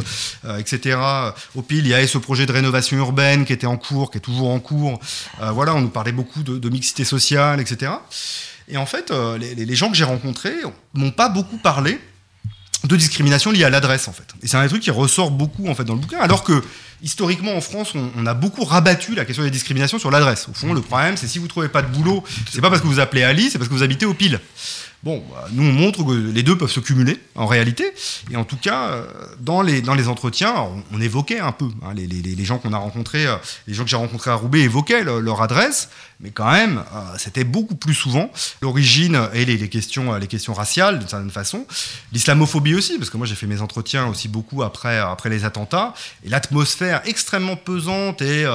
[0.58, 1.00] etc.
[1.56, 4.18] Au Pile, il y avait ce projet de rénovation urbaine qui était en cours, qui
[4.18, 5.00] est toujours en cours.
[5.40, 7.94] voilà, on nous parlait beaucoup de, mixité sociale, etc.
[8.68, 10.58] Et en fait, les, les gens que j'ai rencontrés
[10.94, 12.00] m'ont pas beaucoup parlé
[12.84, 14.24] de discrimination liée à l'adresse en fait.
[14.42, 16.64] Et c'est un des trucs qui ressort beaucoup en fait dans le bouquin, alors que
[17.02, 20.48] historiquement en France, on, a beaucoup rabattu la question des discriminations sur l'adresse.
[20.50, 22.88] Au fond, le problème, c'est si vous trouvez pas de boulot, c'est pas parce que
[22.88, 24.40] vous appelez Ali, c'est parce que vous habitez au pile.
[25.04, 27.92] Bon, bah, nous on montre que les deux peuvent se cumuler en réalité.
[28.30, 29.08] Et en tout cas, euh,
[29.40, 30.54] dans les, dans les entretiens,
[30.94, 33.36] on, évoquait un peu, hein, les, les, les, gens qu'on a rencontrés, euh,
[33.66, 37.00] les gens que j'ai rencontrés à Roubaix évoquaient le, leur adresse, mais quand même, euh,
[37.18, 41.66] c'était beaucoup plus souvent l'origine et les, les, questions, les questions raciales d'une certaine façon.
[42.14, 45.96] L'islamophobie aussi, parce que moi j'ai fait mes entretiens aussi beaucoup après, après les attentats,
[46.24, 48.46] et l'atmosphère extrêmement pesante et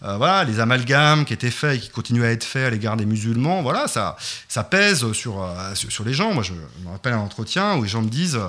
[0.00, 3.06] voilà, les amalgames qui étaient faits et qui continuent à être faits à l'égard des
[3.06, 4.16] musulmans, voilà, ça,
[4.48, 6.32] ça pèse sur, sur sur les gens.
[6.32, 8.40] Moi, je, me rappelle un entretien où les gens me disent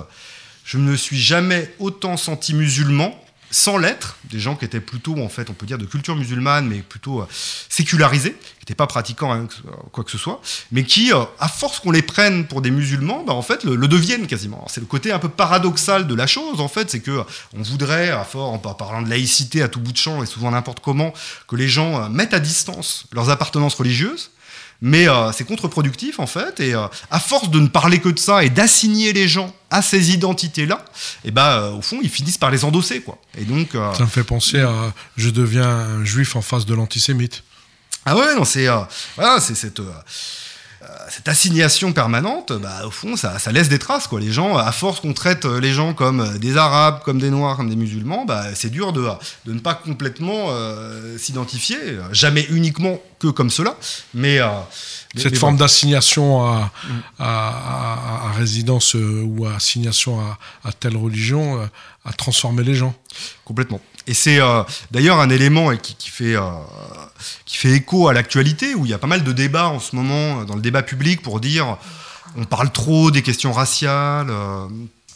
[0.64, 3.18] Je ne me suis jamais autant senti musulman
[3.54, 6.66] sans l'être, des gens qui étaient plutôt, en fait, on peut dire de culture musulmane,
[6.66, 7.26] mais plutôt euh,
[7.68, 9.46] sécularisés, qui n'étaient pas pratiquants hein,
[9.92, 10.40] quoi que ce soit,
[10.72, 13.76] mais qui, euh, à force qu'on les prenne pour des musulmans, bah, en fait, le,
[13.86, 14.66] deviennent quasiment.
[14.68, 17.22] C'est le côté un peu paradoxal de la chose, en fait, c'est que
[17.56, 20.50] on voudrait, à fort, en parlant de laïcité à tout bout de champ et souvent
[20.50, 21.14] n'importe comment,
[21.46, 24.30] que les gens euh, mettent à distance leurs appartenances religieuses
[24.80, 26.60] mais euh, c'est contre-productif en fait.
[26.60, 29.82] Et euh, à force de ne parler que de ça et d'assigner les gens à
[29.82, 30.84] ces identités-là,
[31.24, 33.18] et ben euh, au fond ils finissent par les endosser quoi.
[33.36, 37.42] Et donc ça me fait penser à je deviens un juif en face de l'antisémite.
[38.06, 38.66] Ah ouais non c'est
[39.16, 39.80] voilà c'est cette
[41.10, 44.06] cette assignation permanente, bah, au fond, ça, ça, laisse des traces.
[44.06, 44.20] Quoi.
[44.20, 47.70] Les gens, à force qu'on traite les gens comme des Arabes, comme des Noirs, comme
[47.70, 49.06] des musulmans, bah, c'est dur de,
[49.46, 51.78] de, ne pas complètement euh, s'identifier,
[52.12, 53.76] jamais uniquement que comme cela,
[54.14, 54.40] mais...
[54.40, 54.48] Euh,
[55.16, 55.60] cette mais forme bon.
[55.60, 57.02] d'assignation à, mm.
[57.18, 61.66] à, à, à, résidence euh, ou à assignation à, telle religion euh,
[62.04, 62.94] a transformé les gens.
[63.44, 63.80] Complètement.
[64.06, 66.42] Et c'est euh, d'ailleurs un élément qui, qui fait, euh,
[67.46, 69.96] qui fait écho à l'actualité, où il y a pas mal de débats en ce
[69.96, 71.78] moment dans le débat public pour dire
[72.36, 74.28] on parle trop des questions raciales.
[74.30, 74.66] Euh,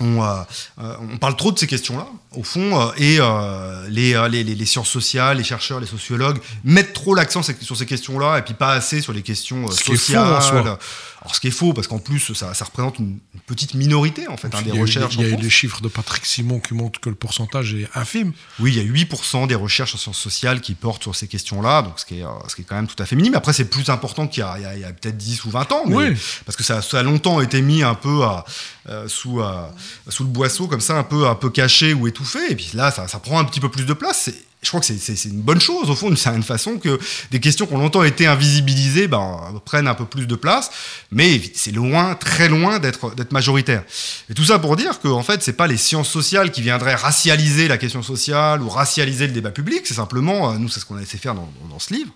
[0.00, 4.44] on, euh, on, parle trop de ces questions-là, au fond, euh, et euh, les, les,
[4.44, 8.54] les, sciences sociales, les chercheurs, les sociologues mettent trop l'accent sur ces questions-là, et puis
[8.54, 10.78] pas assez sur les questions sociales.
[11.22, 14.28] Alors, ce qui est faux, parce qu'en plus, ça, ça, représente une, une, petite minorité,
[14.28, 15.16] en fait, hein, des recherches.
[15.16, 17.88] Il y a, eu les chiffres de Patrick Simon qui montrent que le pourcentage est
[17.94, 18.32] infime.
[18.60, 21.82] Oui, il y a 8% des recherches en sciences sociales qui portent sur ces questions-là,
[21.82, 23.34] donc ce qui, est, ce qui est quand même tout à fait minime.
[23.34, 25.96] Après, c'est plus important qu'il y a, a, a peut-être 10 ou 20 ans, mais,
[25.96, 26.16] oui.
[26.46, 28.44] parce que ça, ça, a longtemps été mis un peu à,
[28.88, 29.74] euh, sous, à,
[30.08, 32.90] sous le boisseau, comme ça, un peu, un peu caché ou étouffé, et puis là,
[32.90, 35.60] ça, ça prend un petit peu plus de place je crois que c'est une bonne
[35.60, 36.98] chose, au fond, d'une certaine façon, que
[37.30, 40.70] des questions qui ont longtemps été invisibilisées ben, prennent un peu plus de place,
[41.12, 43.84] mais c'est loin, très loin d'être majoritaire.
[44.28, 46.96] Et tout ça pour dire que, en fait, c'est pas les sciences sociales qui viendraient
[46.96, 50.96] racialiser la question sociale ou racialiser le débat public, c'est simplement, nous, c'est ce qu'on
[50.96, 52.10] a essayé de faire dans, dans, ce livre,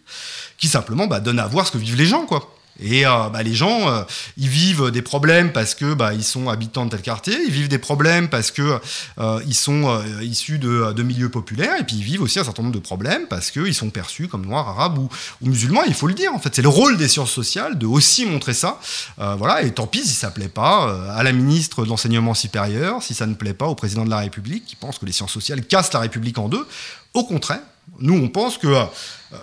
[0.59, 2.53] qui simplement bah, donne à voir ce que vivent les gens, quoi.
[2.83, 4.03] Et euh, bah, les gens, euh,
[4.37, 7.69] ils vivent des problèmes parce que bah, ils sont habitants de tel quartier, ils vivent
[7.69, 8.81] des problèmes parce que
[9.19, 12.75] euh, ils sont issus de, milieux populaires, et puis ils vivent aussi un certain nombre
[12.75, 15.09] de problèmes parce qu'ils sont perçus comme noirs, arabes ou,
[15.41, 15.83] ou, musulmans.
[15.87, 16.33] Il faut le dire.
[16.35, 18.81] En fait, c'est le rôle des sciences sociales de aussi montrer ça.
[19.17, 19.63] Voilà.
[19.63, 23.27] Et tant pis si ça plaît pas à la ministre de l'enseignement supérieur, si ça
[23.27, 25.93] ne plaît pas au président de la République qui pense que les sciences sociales cassent
[25.93, 26.67] la République en deux.
[27.15, 27.61] Au contraire,
[28.01, 28.87] nous on pense que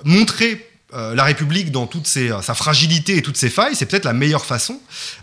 [0.04, 4.06] montrer euh, la République dans toute ses, sa fragilité et toutes ses failles, c'est peut-être
[4.06, 4.80] la meilleure façon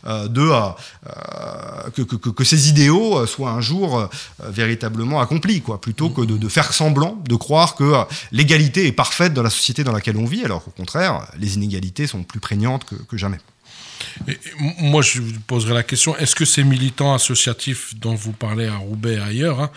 [0.07, 6.49] euh, de euh, que, que, ces idéaux soient un jour véritablement accomplis, plutôt que de,
[6.49, 7.95] faire semblant de croire que
[8.31, 12.07] l'égalité est parfaite dans la société dans laquelle on vit, alors qu'au contraire, les inégalités
[12.07, 13.39] sont plus prégnantes que, jamais.
[14.79, 18.77] Moi, je vous poserai la question est-ce que ces militants associatifs dont vous parlez à
[18.77, 19.71] Roubaix et ailleurs, hein,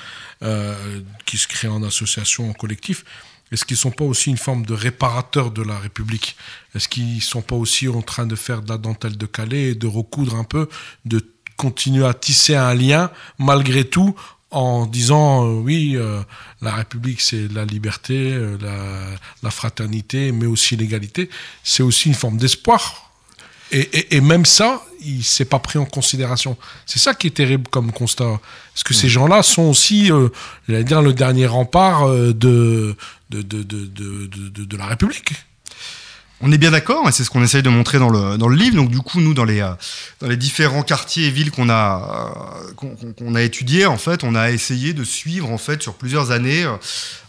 [0.44, 3.04] euh, qui se créent en association, en collectif,
[3.52, 6.36] est-ce qu'ils ne sont pas aussi une forme de réparateur de la République?
[6.76, 9.72] Est-ce qu'ils ne sont pas aussi en train de faire de la dentelle de Calais
[9.72, 10.70] et de recoudre un peu,
[11.06, 11.26] de
[11.58, 14.16] continuer à tisser un lien malgré tout
[14.52, 16.22] en disant euh, oui, euh,
[16.62, 18.58] la République c'est la liberté, euh,
[19.44, 21.30] la, fraternité, mais aussi l'égalité.
[21.64, 23.12] C'est aussi une forme d'espoir.
[23.72, 26.58] Et, même ça, il s'est pas pris en considération.
[26.86, 28.40] C'est ça qui est terrible comme constat.
[28.74, 28.98] Parce que mmh.
[28.98, 30.30] ces gens-là sont aussi, euh,
[30.68, 32.96] j'allais dire, le dernier rempart euh, de,
[33.30, 35.34] de, de, de, de la République.
[36.42, 38.56] On est bien d'accord, et c'est ce qu'on essaye de montrer dans le, dans le
[38.56, 38.78] livre.
[38.78, 39.60] Donc, du coup, nous, dans les,
[40.22, 42.32] dans les différents quartiers et villes qu'on a,
[42.78, 46.32] qu'on qu a étudiés, en fait, on a essayé de suivre, en fait, sur plusieurs
[46.32, 46.64] années,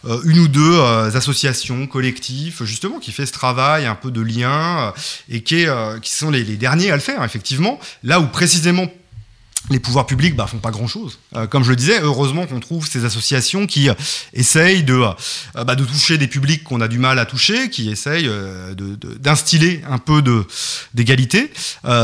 [0.05, 4.21] euh, une ou deux euh, associations, collectifs, justement, qui fait ce travail un peu de
[4.21, 4.91] lien, euh,
[5.29, 7.79] et qui, est, qui sont les derniers à le faire, effectivement.
[8.03, 8.87] Là où, précisément,
[9.69, 11.19] les pouvoirs publics bah, font pas grand chose.
[11.35, 13.93] Euh, comme je le disais, heureusement qu'on trouve ces associations qui euh,
[14.33, 17.89] essayent de, euh, bah, de toucher des publics qu'on a du mal à toucher, qui
[17.89, 18.29] essayent
[19.19, 20.23] d'instiller un peu
[20.93, 21.51] d'égalité.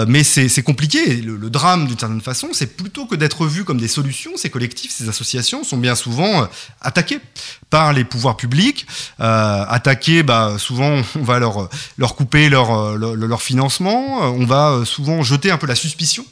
[0.08, 1.18] mais c'est compliqué.
[1.18, 4.92] Le, drame, d'une certaine façon, c'est plutôt que d'être vu comme des solutions, ces collectifs,
[4.92, 6.48] ces associations sont bien souvent
[6.82, 7.20] attaqués
[7.70, 8.86] par les pouvoirs publics,
[9.20, 11.70] attaqués, bah, souvent on va leur,
[12.16, 16.26] couper leur, financement, on va souvent jeter un peu la suspicion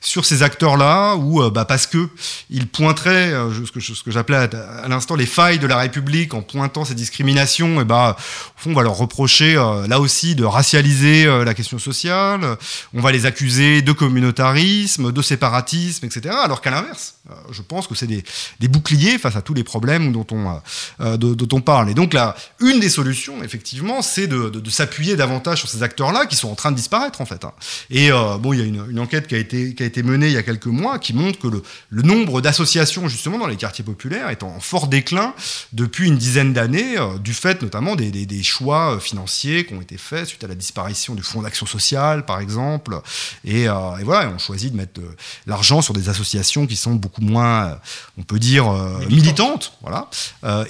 [0.00, 0.42] sur ces
[0.72, 2.08] acteurs-là, ou bah, parce que
[2.50, 6.42] ils pointeraient ce que, ce que j'appelais à, l'instant les failles de la République en
[6.42, 9.54] pointant ces discriminations, et bah, au fond on va leur reprocher
[9.88, 12.56] là aussi de racialiser la question sociale,
[12.94, 16.34] on va les accuser de communautarisme, de séparatisme, etc.
[16.42, 17.14] Alors qu'à l'inverse,
[17.50, 20.60] je pense que c'est des, boucliers face à tous les problèmes dont on,
[21.00, 21.90] euh, dont on parle.
[21.90, 26.36] Et donc là, une des solutions, effectivement, c'est de, s'appuyer davantage sur ces acteurs-là qui
[26.36, 27.44] sont en train de disparaître, en fait.
[27.44, 27.52] Hein.
[27.90, 30.02] Et euh, bon, il y a une, une, enquête qui a, été, qui a été
[30.02, 33.46] menée il y a quelques mois qui montre que le, le nombre d'associations, justement, dans
[33.46, 35.34] les quartiers populaires est en fort déclin
[35.72, 39.80] depuis une dizaine d'années, euh, du fait notamment des, des, des, choix financiers qui ont
[39.80, 43.00] été faits suite à la disparition du Fonds d'action sociale, par exemple.
[43.44, 45.00] Et, euh, et voilà, on choisit de mettre
[45.46, 47.78] l'argent sur des associations qui sont beaucoup moins,
[48.18, 48.70] on peut dire,
[49.08, 50.08] militantes, voilà,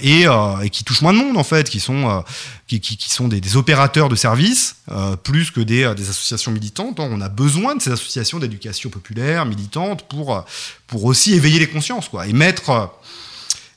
[0.01, 0.25] et,
[0.63, 2.23] et, qui touchent moins de monde en fait, qui sont,
[2.67, 6.51] qui, qui, qui, sont des, des, opérateurs de services euh, plus que des, des, associations
[6.51, 6.99] militantes.
[6.99, 10.43] On a besoin de ces associations d'éducation populaire, militantes, pour,
[10.87, 12.91] pour aussi éveiller les consciences quoi, et mettre,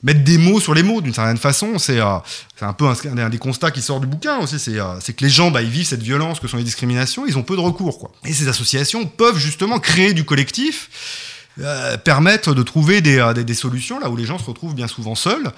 [0.03, 1.77] mettre des mots sur les mots d'une certaine façon.
[1.79, 2.17] C'est euh,
[2.61, 5.51] un peu un, des constats qui sort du bouquin aussi, c'est euh, que les gens
[5.51, 7.99] bah, ils vivent cette violence que sont les discriminations, ils ont peu de recours.
[7.99, 8.11] Quoi.
[8.25, 10.89] Et ces associations peuvent justement créer du collectif.
[11.59, 15.15] Euh, permettre de trouver des, des, solutions là où les gens se retrouvent bien souvent
[15.15, 15.51] seuls.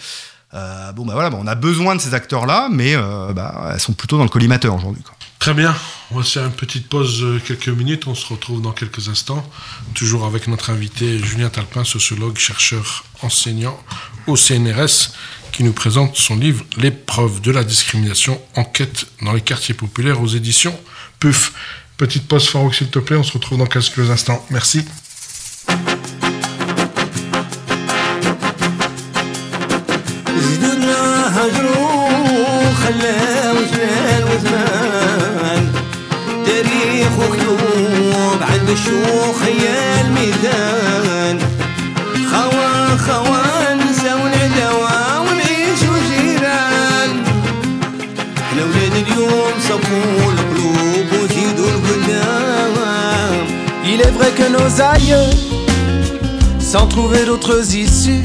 [0.54, 4.18] Bon, bah voilà, bah, on a besoin de ces acteurs-là, mais bah, elles sont plutôt
[4.18, 5.04] dans le collimateur aujourd'hui.
[5.39, 5.73] Très bien.
[6.12, 8.08] On va faire une petite pause euh, quelques minutes.
[8.08, 9.49] On se retrouve dans quelques instants,
[9.93, 13.82] toujours avec notre invité Julien Talpin, sociologue, chercheur, enseignant
[14.28, 15.13] au CNRS,
[15.54, 20.28] qui nous présente son livre L'épreuve de la discrimination, enquête dans les quartiers populaires aux
[20.28, 20.78] éditions
[21.19, 21.54] PUF.
[21.95, 23.15] Petite pause, Farouk, s'il te plaît.
[23.15, 24.45] On se retrouve dans quelques instants.
[24.49, 24.86] Merci.
[54.80, 55.30] Aïeux,
[56.60, 58.24] sans trouver d'autres issues,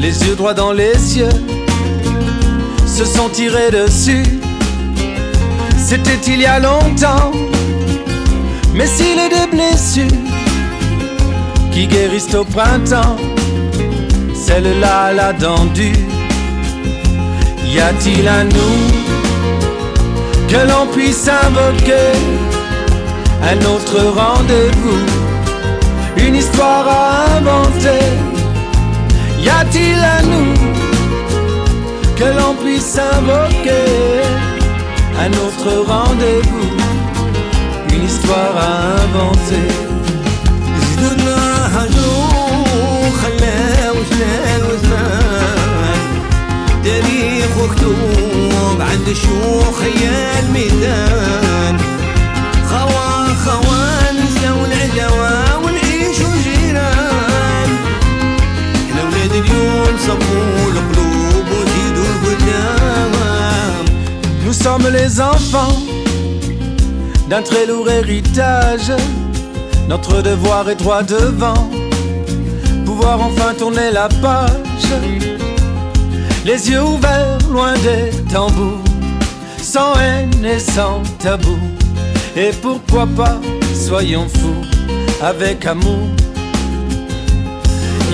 [0.00, 1.28] les yeux droits dans les cieux,
[2.86, 4.24] se sont tirés dessus.
[5.76, 7.32] C'était il y a longtemps,
[8.74, 10.04] mais s'il est des blessures
[11.72, 13.16] qui guérissent au printemps,
[14.34, 15.96] celle-là l'a dent dure.
[17.66, 18.78] Y a-t-il à nous
[20.48, 22.53] que l'on puisse invoquer?
[23.51, 25.05] un autre rendez-vous,
[26.17, 28.05] une histoire à inventer?
[29.39, 30.53] Y a-t-il à nous
[32.17, 34.21] que l'on puisse invoquer
[35.23, 36.71] un autre rendez-vous,
[37.93, 39.89] une histoire à inventer
[46.83, 51.77] تاريخ وكتوب عند الشيوخ هي الميدان
[64.78, 65.76] Sommes les enfants
[67.28, 68.92] d'un très lourd héritage.
[69.88, 71.70] Notre devoir est droit devant,
[72.84, 74.90] pouvoir enfin tourner la page.
[76.44, 78.82] Les yeux ouverts, loin des tambours,
[79.62, 81.58] sans haine et sans tabou.
[82.36, 83.38] Et pourquoi pas,
[83.74, 84.64] soyons fous,
[85.22, 86.08] avec amour.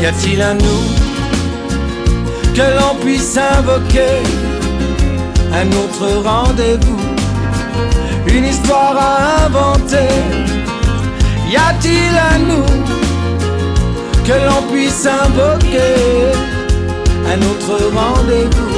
[0.00, 0.82] Y a-t-il à nous
[2.54, 4.59] que l'on puisse invoquer?
[5.61, 6.99] un autre rendez-vous,
[8.27, 10.13] une histoire à inventer.
[11.49, 12.65] Y a-t-il à nous
[14.27, 16.31] que l'on puisse invoquer
[17.33, 18.77] un autre rendez-vous,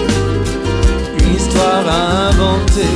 [1.19, 2.93] une histoire à inventer?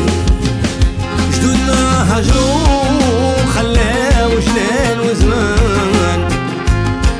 [1.33, 6.19] جدودنا هجروا خلاو جلال وزمان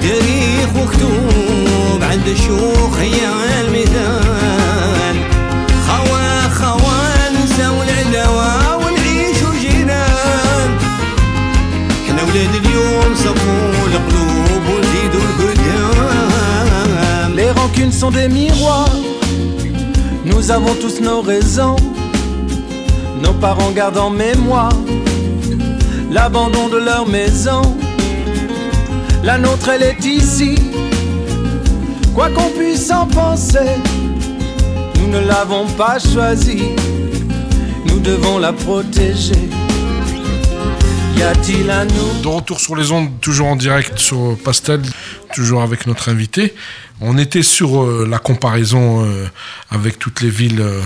[0.02, 3.16] تاريخ وكتوب عند الشيوخ هي
[3.62, 5.16] الميدان
[20.47, 21.75] nous avons tous nos raisons.
[23.21, 24.73] Nos parents gardent en mémoire
[26.13, 27.63] l'abandon de leur maison.
[29.25, 30.55] La nôtre, elle est ici,
[32.15, 33.59] Quoi qu'on puisse en penser,
[35.01, 36.77] nous ne l'avons pas choisie.
[37.87, 39.49] Nous devons la protéger.
[41.17, 42.23] Y a-t-il un nous?
[42.23, 44.83] De retour sur les ondes, toujours en direct sur Pastel,
[45.37, 46.55] toujours avec notre invité.
[47.03, 49.27] On était sur euh, la comparaison euh,
[49.71, 50.83] avec toutes les villes euh,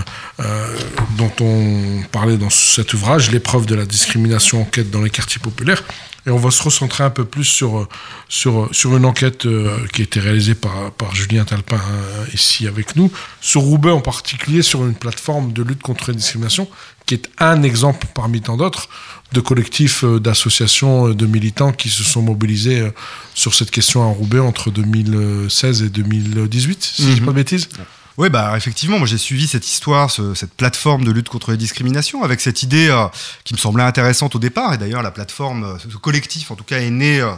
[1.17, 5.83] dont on parlait dans cet ouvrage, l'épreuve de la discrimination enquête dans les quartiers populaires.
[6.27, 7.87] Et on va se recentrer un peu plus sur, euh,
[8.29, 12.67] sur, sur une enquête euh, qui a été réalisée par, par Julien Talpin hein, ici
[12.67, 16.67] avec nous, sur Roubaix en particulier, sur une plateforme de lutte contre la discrimination,
[17.07, 18.87] qui est un exemple parmi tant d'autres
[19.33, 22.91] de collectifs, euh, d'associations, euh, de militants qui se sont mobilisés euh,
[23.33, 27.25] sur cette question à Roubaix entre 2016 et 2018, si je dis Mhm.
[27.25, 27.69] pas de bêtises.
[28.17, 31.57] Oui, bah effectivement, moi j'ai suivi cette histoire, ce- cette plateforme de lutte contre les
[31.57, 33.07] discriminations, avec cette idée euh,
[33.45, 34.73] qui me semblait intéressante au départ.
[34.73, 37.31] Et d'ailleurs, la plateforme, euh, ce collectif en tout cas, est né euh,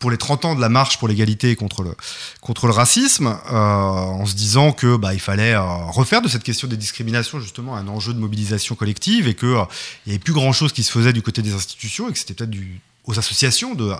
[0.00, 1.94] pour les 30 ans de la marche pour l'égalité contre le,
[2.40, 6.42] contre le racisme, euh, en se disant que bah, il fallait euh, refaire de cette
[6.42, 10.52] question des discriminations justement un enjeu de mobilisation collective et qu'il n'y avait plus grand
[10.52, 12.56] chose qui se faisait du côté des institutions et que c'était peut-être
[13.04, 13.92] aux associations de,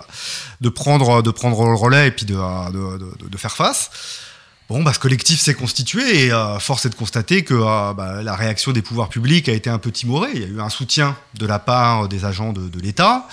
[0.61, 2.35] de, prendre, de prendre le relais et puis de-
[3.29, 3.89] de faire face.
[4.71, 8.23] Bon, bah, ce collectif s'est constitué et euh, force est de constater que euh, bah,
[8.23, 10.29] la réaction des pouvoirs publics a été un peu timorée.
[10.33, 13.27] Il y a eu un soutien de la part des agents de, de l'État,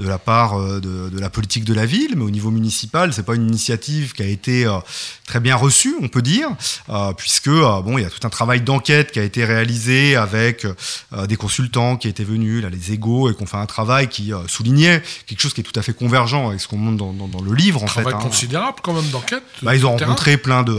[0.00, 3.12] de la part euh, de, de la politique de la ville, mais au niveau municipal,
[3.12, 4.78] c'est pas une initiative qui a été euh,
[5.24, 6.48] très bien reçue, on peut dire,
[6.88, 10.66] euh, puisque bon, il y a tout un travail d'enquête qui a été réalisé avec
[11.28, 15.00] des consultants qui étaient venus, là, les égaux, et qu'on fait un travail qui soulignait
[15.26, 17.40] quelque chose qui est tout à fait convergent avec ce qu'on montre dans, dans- dans
[17.42, 18.18] le livre, en Travail fait.
[18.18, 18.22] hein.
[18.22, 19.42] considérable quand même d'enquête.
[19.62, 20.76] Bah, ils ont rencontré plein de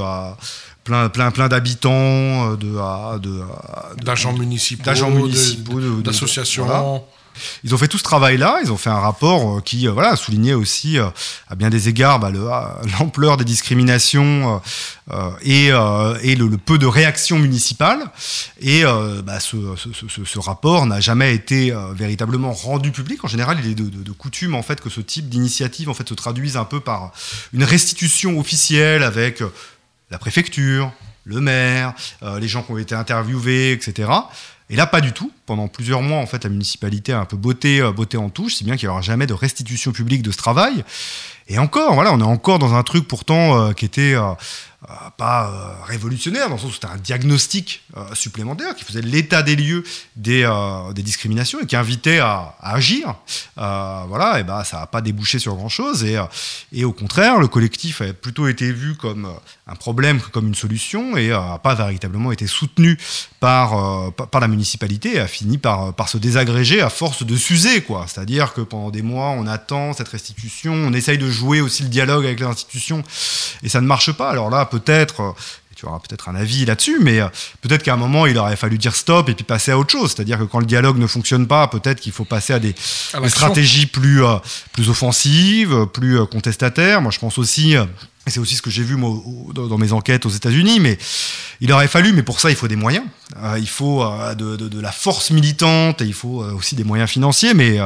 [0.83, 5.09] plein plein plein d'habitants, de de, de- d'agents municipaux, d'agents
[6.01, 6.65] d'associations.
[6.65, 7.01] voilà.
[7.63, 8.59] Ils ont fait tout ce travail-là.
[8.63, 11.07] Ils ont fait un rapport euh, qui euh, voilà soulignait aussi euh,
[11.49, 14.61] à bien des égards bah, euh, l'ampleur des discriminations
[15.41, 17.99] et, le, peu de réactions municipales.
[18.59, 18.83] Et
[19.23, 23.23] bah, ce, rapport n'a jamais été véritablement rendu public.
[23.23, 26.13] En général, il est de, coutume en fait que ce type d'initiative en fait se
[26.13, 27.11] traduise un peu par
[27.53, 29.43] une restitution officielle avec
[30.09, 30.91] la préfecture,
[31.23, 31.93] le maire,
[32.39, 34.09] les gens qui ont été interviewés, etc.
[34.69, 35.31] Et là, pas du tout.
[35.45, 38.55] Pendant plusieurs mois, en fait, la municipalité a un peu botté, euh, botté en touche,
[38.55, 40.83] si bien qu'il n'y aura jamais de restitution publique de ce travail.
[41.47, 44.33] Et encore, voilà, on est encore dans un truc pourtant euh, qui était euh,
[45.17, 49.41] pas euh, révolutionnaire, dans le sens où c'était un diagnostic euh, supplémentaire qui faisait l'état
[49.41, 49.83] des lieux
[50.15, 53.15] des, euh, des discriminations et qui invitait à, agir.
[53.57, 56.03] Euh, voilà, et ben ça n'a pas débouché sur grand chose.
[56.03, 56.23] Et, euh,
[56.71, 59.33] et au contraire, le collectif a plutôt été vu comme euh,
[59.67, 62.97] un problème que comme une solution et n'a pas véritablement été soutenu
[63.39, 67.23] par, euh, par, par la municipalité et a fini par, par se désagréger à force
[67.23, 67.81] de s'user.
[67.81, 68.05] quoi.
[68.07, 71.89] C'est-à-dire que pendant des mois, on attend cette restitution, on essaye de jouer aussi le
[71.89, 73.03] dialogue avec les institutions
[73.63, 74.29] et ça ne marche pas.
[74.29, 75.31] Alors là, peut-être, euh,
[75.75, 77.27] tu auras peut-être un avis là-dessus, mais euh,
[77.61, 80.13] peut-être qu'à un moment, il aurait fallu dire stop et puis passer à autre chose.
[80.13, 82.75] C'est-à-dire que quand le dialogue ne fonctionne pas, peut-être qu'il faut passer à des, des
[83.13, 83.29] l'action.
[83.29, 84.37] stratégies plus, euh,
[84.71, 87.01] plus offensives, plus contestataires.
[87.01, 87.73] Moi, je pense aussi,
[88.27, 89.11] et c'est aussi ce que j'ai vu moi,
[89.53, 90.97] dans, mes enquêtes aux États-Unis, mais
[91.61, 93.05] il aurait fallu, mais pour ça, il faut des moyens.
[93.43, 96.75] Euh, il faut euh, de, de- de la force militante et il faut euh, aussi
[96.75, 97.79] des moyens financiers, mais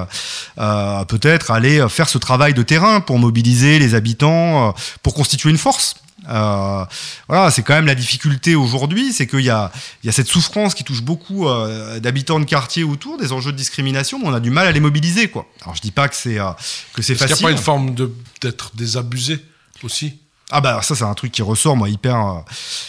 [1.08, 4.74] peut-être aller faire ce travail de terrain pour mobiliser les habitants,
[5.04, 5.96] pour constituer une force.
[6.30, 6.86] Euh,
[7.28, 9.72] voilà, c'est quand même la difficulté aujourd'hui, c'est qu'il y a,
[10.04, 13.52] il y a cette souffrance qui touche beaucoup euh, d'habitants de quartier autour des enjeux
[13.52, 15.48] de discrimination, mais on a du mal à les mobiliser, quoi.
[15.64, 16.52] Alors je dis pas que c'est euh,
[16.94, 17.46] que c'est Est-ce qu'il n'y a facile.
[17.46, 19.44] pas une forme de d'être désabusé
[19.84, 20.20] aussi?
[20.52, 22.44] Ah bah ça c'est un truc qui ressort moi hyper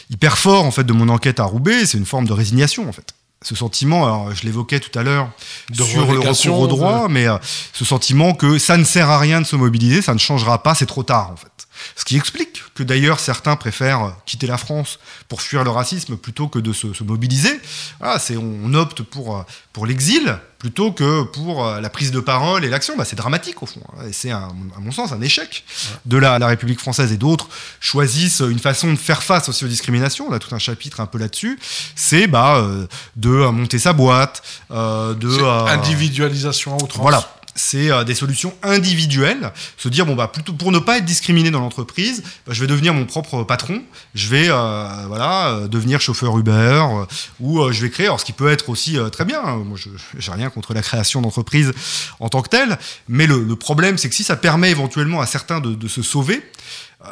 [0.09, 2.93] hyper fort en fait de mon enquête à Roubaix, c'est une forme de résignation en
[2.93, 3.15] fait.
[3.43, 5.31] Ce sentiment, alors je l'évoquais tout à l'heure
[5.71, 7.39] De sur le recours au droit, mais euh,
[7.73, 10.75] ce sentiment que ça ne sert à rien de se mobiliser, ça ne changera pas,
[10.75, 11.67] c'est trop tard en fait.
[11.97, 16.49] Ce qui explique que d'ailleurs certains préfèrent quitter la France pour fuir le racisme plutôt
[16.49, 17.61] que de se, se mobiliser.
[18.01, 22.69] Voilà, c'est on opte pour pour l'exil plutôt que pour la prise de parole et
[22.69, 22.95] l'action.
[22.97, 23.81] Bah, c'est dramatique au fond.
[23.97, 24.03] hein.
[24.09, 25.65] Et c'est un- à mon sens un échec
[26.05, 27.49] de la, la République française et d'autres
[27.81, 30.27] choisissent une façon de faire face aussi aux discriminations.
[30.29, 31.59] On a tout un chapitre un peu là-dessus.
[31.95, 37.01] C'est bah, euh, de monter sa boîte, euh, de C'est euh, individualisation à outrance.
[37.03, 37.27] voilà.
[37.55, 39.53] C'est euh, des solutions individuelles.
[39.77, 42.67] Se dire, bon, bah, plutôt pour ne pas être discriminé dans l'entreprise, bah, je vais
[42.67, 43.83] devenir mon propre patron.
[44.15, 47.05] Je vais euh, voilà, euh, devenir chauffeur Uber euh,
[47.41, 48.07] ou euh, je vais créer.
[48.07, 49.43] Alors, ce qui peut être aussi euh, très bien.
[49.45, 49.57] hein.
[49.65, 51.73] Moi, je n'ai rien contre la création d'entreprise
[52.21, 52.79] en tant que telle.
[53.09, 56.03] Mais le, le problème, c'est que si ça permet éventuellement à certains de, de se
[56.03, 56.43] sauver,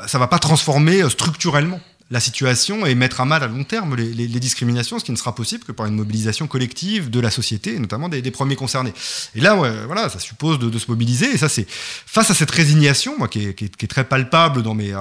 [0.07, 4.27] ça va pas transformer structurellement la situation et mettre à mal à long terme les,
[4.39, 8.09] discriminations, ce qui ne sera possible que par une mobilisation collective de la société, notamment
[8.09, 8.95] des, premiers concernés.
[9.35, 13.19] Et là, voilà, ça suppose de, se mobiliser, et ça, c'est face à cette résignation,
[13.19, 15.01] moi, qui est, très palpable dans, mes, euh,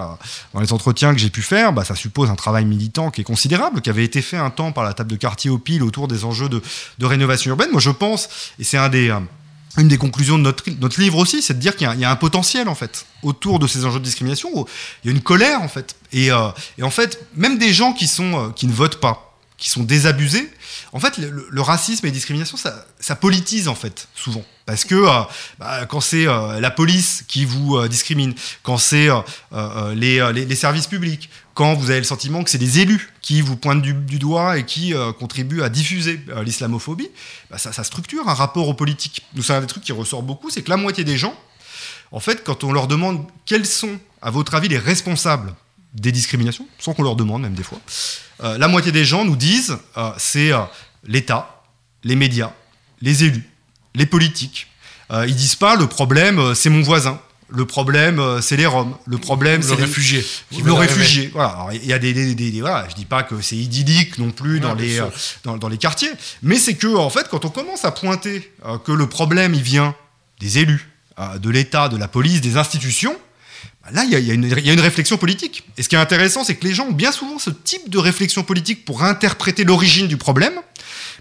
[0.54, 3.26] dans les entretiens que j'ai pu faire, bah, ça suppose un travail militant qui est
[3.26, 6.08] considérable, qui avait été fait un temps par la table de quartier au pile autour
[6.08, 6.62] des enjeux de,
[6.98, 7.72] de rénovation urbaine.
[7.72, 9.10] Moi, je pense, et c'est un des...
[9.10, 9.20] euh,
[9.78, 12.16] une des conclusions de notre, notre livre aussi, c'est de dire qu'il y, a- un
[12.16, 14.66] potentiel en fait autour de ces enjeux de discrimination.
[15.04, 16.50] Il y a une colère en fait, et, euh,
[16.82, 20.52] en fait, même des gens qui sont euh, qui ne votent pas, qui sont désabusés,
[20.94, 25.22] en fait, le, racisme et les discriminations, ça, politise en fait souvent, parce que euh,
[25.60, 28.34] bah, quand c'est la police qui vous discrimine,
[28.64, 29.10] quand c'est
[29.96, 33.58] les- les services publics, quand vous avez le sentiment que c'est des élus qui vous
[33.58, 37.10] pointent du, doigt et qui euh, contribuent à diffuser euh, l'islamophobie,
[37.50, 39.26] bah, ça, structure un rapport aux politiques.
[39.34, 41.34] Nous, c'est un des trucs qui ressort beaucoup, c'est que la moitié des gens,
[42.12, 45.56] en fait, quand on leur demande quels sont, à votre avis, les responsables
[45.96, 47.80] des discriminations, sans qu'on leur demande même des fois,
[48.44, 49.80] euh, la moitié des gens nous disent
[50.20, 50.52] c'est
[51.06, 51.64] l'État,
[52.04, 52.54] les médias,
[53.02, 53.50] les élus,
[53.96, 54.68] les politiques.
[55.12, 57.20] Ils disent pas le problème c'est mon voisin,
[57.50, 60.26] le problème euh, c'est les Roms, le problème Le c'est les- réfugié.
[60.64, 61.30] le réfugié.
[61.34, 61.68] Voilà.
[61.74, 62.88] Il y a des, des, des- des- voilà.
[62.90, 65.06] Je dis pas que c'est idyllique non plus dans les euh,
[65.44, 66.10] dans, dans les quartiers,
[66.44, 69.62] mais c'est que en fait quand on commence à pointer euh, que le problème il
[69.64, 69.96] vient
[70.40, 70.90] des élus,
[71.20, 73.16] euh, de l'État, de la police, des institutions.
[73.84, 75.64] bah Là, il y, a- il y a une- il y a une réflexion politique.
[75.78, 77.98] Et ce qui est intéressant, c'est que les gens ont bien souvent ce type de
[77.98, 80.54] réflexion politique pour interpréter l'origine du problème,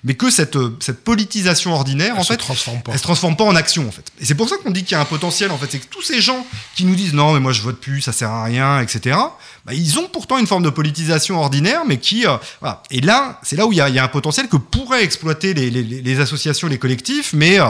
[0.07, 2.93] mais que cette, euh, cette politisation ordinaire, Elle en se fait, transforme pas.
[2.93, 4.05] elle se transforme pas en action en fait.
[4.21, 5.87] Et c'est pour ça qu'on dit qu'il y a un potentiel en fait, c'est que
[5.91, 8.45] tous ces gens qui nous disent non mais moi je vote plus, ça sert à
[8.45, 9.17] rien, etc.
[9.67, 12.83] bah, ils ont pourtant une forme de politisation ordinaire, mais qui euh, voilà.
[12.91, 15.05] Et là, c'est là où il y, a, il y a un potentiel que pourraient
[15.05, 17.67] exploiter les, les- les associations, les collectifs, mais euh,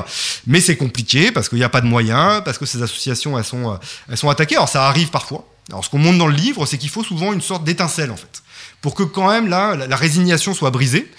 [0.47, 3.45] mais c'est compliqué parce qu'il n'y a pas de moyens, parce que ces associations elles
[3.45, 3.78] sont
[4.11, 4.57] elles sont attaquées.
[4.57, 5.45] Alors ça arrive parfois.
[5.70, 8.16] Alors ce qu'on montre dans le livre, c'est qu'il faut souvent une sorte d'étincelle en
[8.16, 8.43] fait,
[8.80, 11.10] pour que quand même là la, résignation soit brisée.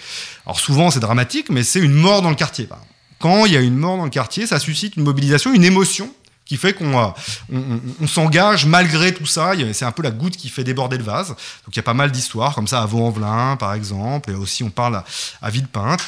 [0.46, 2.68] Alors souvent c'est dramatique, mais c'est une mort dans le quartier.
[3.18, 6.12] Quand il y a une mort dans le quartier, ça suscite une mobilisation, une émotion
[6.44, 7.12] qui fait qu'on
[7.52, 9.52] euh, s'engage malgré tout ça.
[9.74, 11.28] C'est un peu la goutte qui fait déborder le vase.
[11.28, 14.62] Donc il y a pas mal d'histoires comme ça à Vaux-en-Velin, par exemple, et aussi
[14.62, 15.04] on parle à,
[15.42, 16.00] à Villepinte.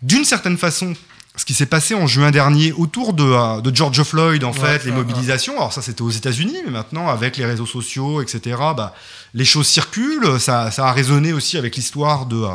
[0.00, 0.94] D'une certaine façon,
[1.36, 4.84] ce qui s'est passé en juin dernier autour de, euh, de George Floyd, en fait,
[4.84, 5.56] les ouais, mobilisations.
[5.56, 8.94] Alors ça, c'était aux États-Unis, mais maintenant, avec les réseaux sociaux, etc., bah,
[9.34, 10.38] les choses circulent.
[10.38, 12.48] Ça, ça a résonné aussi avec l'histoire de, euh,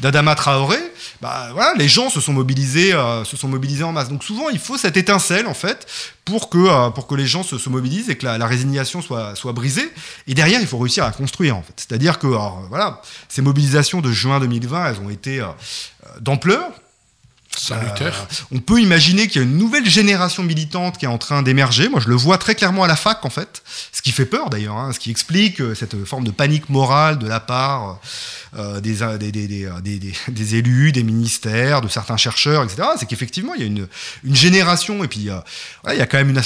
[0.00, 0.78] d'Adama Traoré,
[1.20, 4.08] bah, voilà, les gens se sont mobilisés, euh, se sont mobilisés en masse.
[4.08, 5.86] Donc souvent, il faut cette étincelle en fait
[6.24, 9.02] pour que euh, pour que les gens se, se mobilisent et que la, la résignation
[9.02, 9.90] soit soit brisée.
[10.26, 11.74] Et derrière, il faut réussir à construire en fait.
[11.76, 15.46] C'est-à-dire que alors, voilà, ces mobilisations de juin 2020, elles ont été euh,
[16.20, 16.70] d'ampleur.
[17.56, 18.26] Salutaire.
[18.30, 21.42] Euh, on peut imaginer qu'il y a une nouvelle génération militante qui est en train
[21.42, 21.88] d'émerger.
[21.88, 23.62] Moi, je le vois très clairement à la fac, en fait.
[23.92, 24.76] Ce qui fait peur, d'ailleurs.
[24.76, 28.00] hein, ce qui explique euh, cette forme de panique morale de la part
[28.56, 29.46] euh, des, euh, des, des,
[30.28, 32.88] des, élus, des ministères, de certains chercheurs, etc.
[32.98, 33.86] C'est qu'effectivement, il y a une,
[34.24, 35.28] une génération, et puis
[35.82, 36.36] voilà, il y a quand même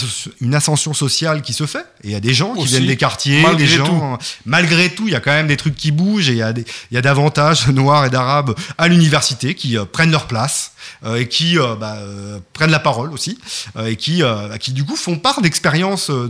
[0.40, 1.86] une, ascension sociale qui se fait.
[2.02, 4.18] Et il y a des gens qui Aussi, viennent des quartiers, des gens...
[4.44, 6.52] Malgré tout, il y a quand même des trucs qui bougent, et il y a,
[6.52, 10.72] des, il y a davantage de Noirs et d'Arabes à l'université qui prennent leur place
[11.16, 13.39] et qui euh, bah, euh, prennent la parole aussi,
[13.76, 16.28] euh, et qui, euh, qui du coup font part d'expériences euh,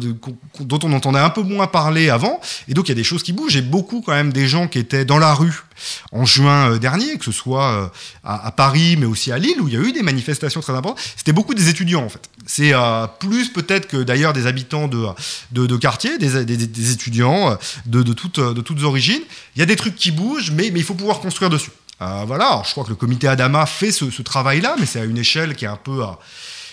[0.61, 2.41] dont on entendait un peu moins parler avant.
[2.69, 4.69] Et donc il y a des choses qui bougent, et beaucoup quand même des gens
[4.69, 5.67] qui étaient dans la rue
[6.13, 7.89] en juin euh, dernier, que ce soit euh,
[8.25, 11.01] à, Paris, mais aussi à Lille, où il y a eu des manifestations très importantes.
[11.17, 12.29] C'était beaucoup des étudiants en fait.
[12.47, 15.07] C'est euh, plus peut-être que d'ailleurs des habitants de,
[15.53, 18.39] de, quartier, des, étudiants euh, de, toutes,
[18.83, 19.23] origines.
[19.55, 21.71] Il y a des trucs qui bougent, mais il faut pouvoir construire dessus.
[22.03, 25.05] Euh, voilà, Alors, je crois que le comité Adama fait ce, travail-là, mais c'est à
[25.05, 26.09] une échelle qui est un peu euh,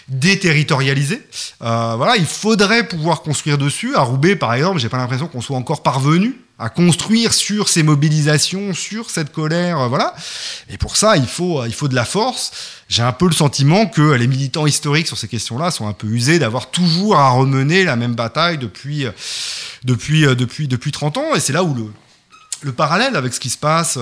[0.09, 1.25] déterritorialisée.
[1.61, 3.95] Euh, voilà, il faudrait pouvoir construire dessus.
[3.95, 7.83] À Roubaix, par exemple, j'ai pas l'impression qu'on soit encore parvenu à construire sur ces
[7.83, 10.13] mobilisations, sur cette colère, voilà.
[10.69, 12.51] Et pour ça, il faut, il faut de la force.
[12.89, 16.07] J'ai un peu le sentiment que les militants historiques sur ces questions-là sont un peu
[16.07, 19.07] usés d'avoir toujours à remener la même bataille depuis,
[19.83, 21.33] depuis, depuis, depuis 30 ans.
[21.35, 21.91] Et c'est là où le,
[22.61, 23.97] le parallèle avec ce qui se passe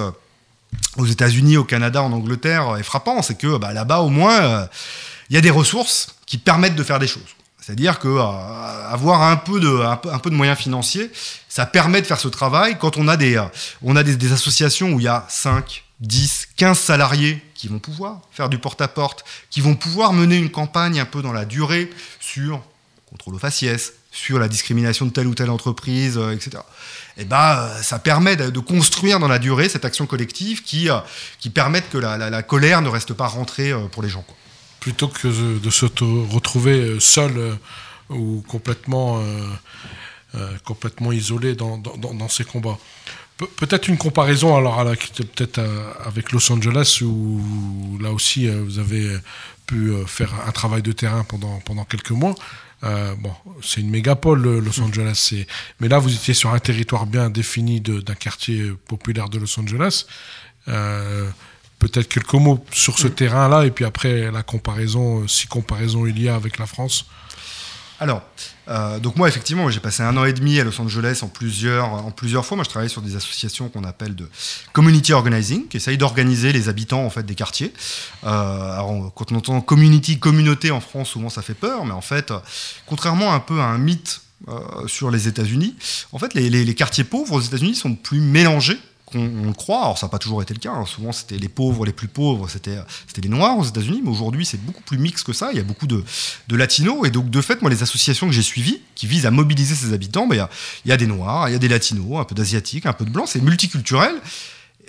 [0.97, 3.21] aux États-Unis, au Canada, en Angleterre est frappant.
[3.21, 4.65] C'est que bah, là-bas, au moins, euh,
[5.29, 7.23] il y a des ressources qui permettent de faire des choses.
[7.59, 11.11] C'est-à-dire que euh, avoir un peu, de, moyens financiers,
[11.47, 12.77] ça permet de faire ce travail.
[12.79, 17.67] Quand on a des, euh, associations où il y a 5, 10, 15 salariés qui
[17.67, 21.45] vont pouvoir faire du porte-à-porte, qui vont pouvoir mener une campagne un peu dans la
[21.45, 26.31] durée sur le contrôle aux faciès, sur la discrimination de telle ou telle entreprise, euh,
[26.31, 26.61] etc.
[27.17, 30.99] Et ben, euh, ça permet de, construire dans la durée cette action collective qui, euh,
[31.39, 34.21] qui permette que la, la- colère ne reste pas rentrée euh, pour les gens.
[34.23, 34.35] quoi.
[34.81, 35.27] plutôt que
[35.59, 37.55] de, se retrouver euh, seul euh,
[38.09, 39.23] ou complètement, euh,
[40.35, 42.77] euh, complètement isolé dans, dans, ces combats.
[43.37, 44.83] Pe- Peut-être une comparaison alors
[45.15, 49.21] peut-être euh, avec Los Angeles où là aussi euh, vous avez euh,
[49.67, 52.35] pu euh, faire un travail de terrain pendant pendant quelques mois.
[52.83, 55.33] Euh, bon, c'est une mégapole Los Angeles,
[55.79, 60.05] mais là vous étiez sur un territoire bien défini d'un quartier populaire de Los Angeles.
[60.67, 61.29] Euh,
[61.79, 66.21] peut-être quelques mots sur ce terrain-là et puis après la comparaison, euh, si comparaison il
[66.21, 67.07] y a avec la France.
[68.01, 68.23] Alors,
[68.67, 71.85] euh, donc moi effectivement, j'ai passé un an et demi à Los Angeles en plusieurs,
[71.93, 72.55] en plusieurs fois.
[72.57, 74.27] Moi, je travaille sur des associations qu'on appelle de
[74.73, 77.71] community organizing, qui essayent d'organiser les habitants en fait des quartiers.
[78.23, 78.27] Euh,
[78.73, 82.31] alors, quand on entend community, communauté en France, souvent ça fait peur, mais en fait,
[82.31, 82.39] euh,
[82.87, 85.75] contrairement un peu à un mythe euh, sur les États-Unis,
[86.11, 88.79] en fait, les, les- les quartiers pauvres aux États-Unis sont plus mélangés
[89.11, 89.81] qu'on on le croit.
[89.83, 90.71] Alors ça n'a pas toujours été le cas.
[90.71, 90.85] hein.
[90.85, 92.77] Souvent c'était les pauvres, les plus pauvres, c'était
[93.21, 94.01] les noirs aux États-Unis.
[94.03, 95.49] Mais aujourd'hui c'est beaucoup plus mix que ça.
[95.51, 96.03] Il y a beaucoup de,
[96.47, 99.31] de latinos et donc de fait moi les associations que j'ai suivies qui visent à
[99.31, 100.49] mobiliser ces habitants, ben, il y, a,
[100.85, 103.05] il y a des noirs, il y a des latinos, un peu d'asiatiques, un peu
[103.05, 103.27] de blancs.
[103.27, 104.13] C'est multiculturel.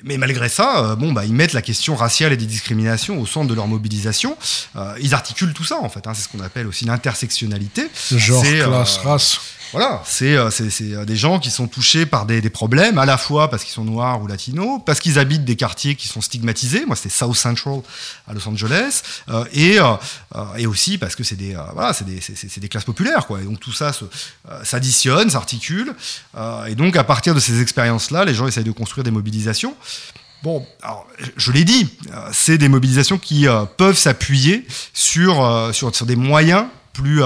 [0.04, 3.26] Mais malgré ça, euh, bon, bah, ils mettent la question raciale et des discriminations au
[3.26, 4.36] centre de leur mobilisation.
[4.74, 6.04] Euh, ils articulent tout ça, en fait.
[6.08, 6.12] hein.
[6.14, 7.86] C'est ce qu'on appelle aussi l'intersectionnalité.
[8.10, 9.38] Genre, euh, classe, race.
[9.72, 10.50] Voilà, c'est euh,
[10.82, 13.84] euh, des gens qui sont touchés par des, problèmes, à la fois parce qu'ils sont
[13.84, 16.84] noirs ou latinos, parce qu'ils habitent des quartiers qui sont stigmatisés.
[16.84, 17.80] Moi, c'était South Central
[18.28, 19.44] à Los Angeles, euh,
[20.58, 21.56] et, aussi parce que c'est des,
[22.68, 23.26] classes populaires.
[23.44, 23.92] Donc tout ça
[24.62, 25.94] s'additionne, s'articule.
[26.66, 29.74] et donc à partir de ces expériences-là, les gens essayent de construire des mobilisations.
[30.42, 31.06] Bon, alors,
[31.36, 31.88] je l'ai dit,
[32.32, 33.46] c'est des mobilisations qui
[33.78, 35.72] peuvent s'appuyer sur,
[36.04, 37.22] des moyens plus,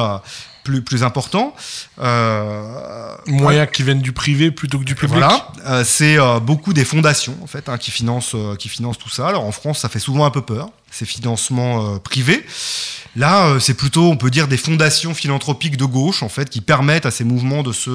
[0.66, 1.54] plus, plus importants.
[2.00, 5.18] Euh, Moyens qui viennent du privé plutôt que du public.
[5.18, 8.98] voilà, euh, c'est euh, beaucoup des fondations en fait hein, qui financent euh, qui financent
[8.98, 9.28] tout ça.
[9.28, 12.44] Alors en France, ça fait souvent un peu peur ces financements euh, privés.
[13.16, 16.60] Là, euh, c'est plutôt, on peut dire, des fondations philanthropiques de gauche en fait qui
[16.60, 17.90] permettent à ces mouvements de se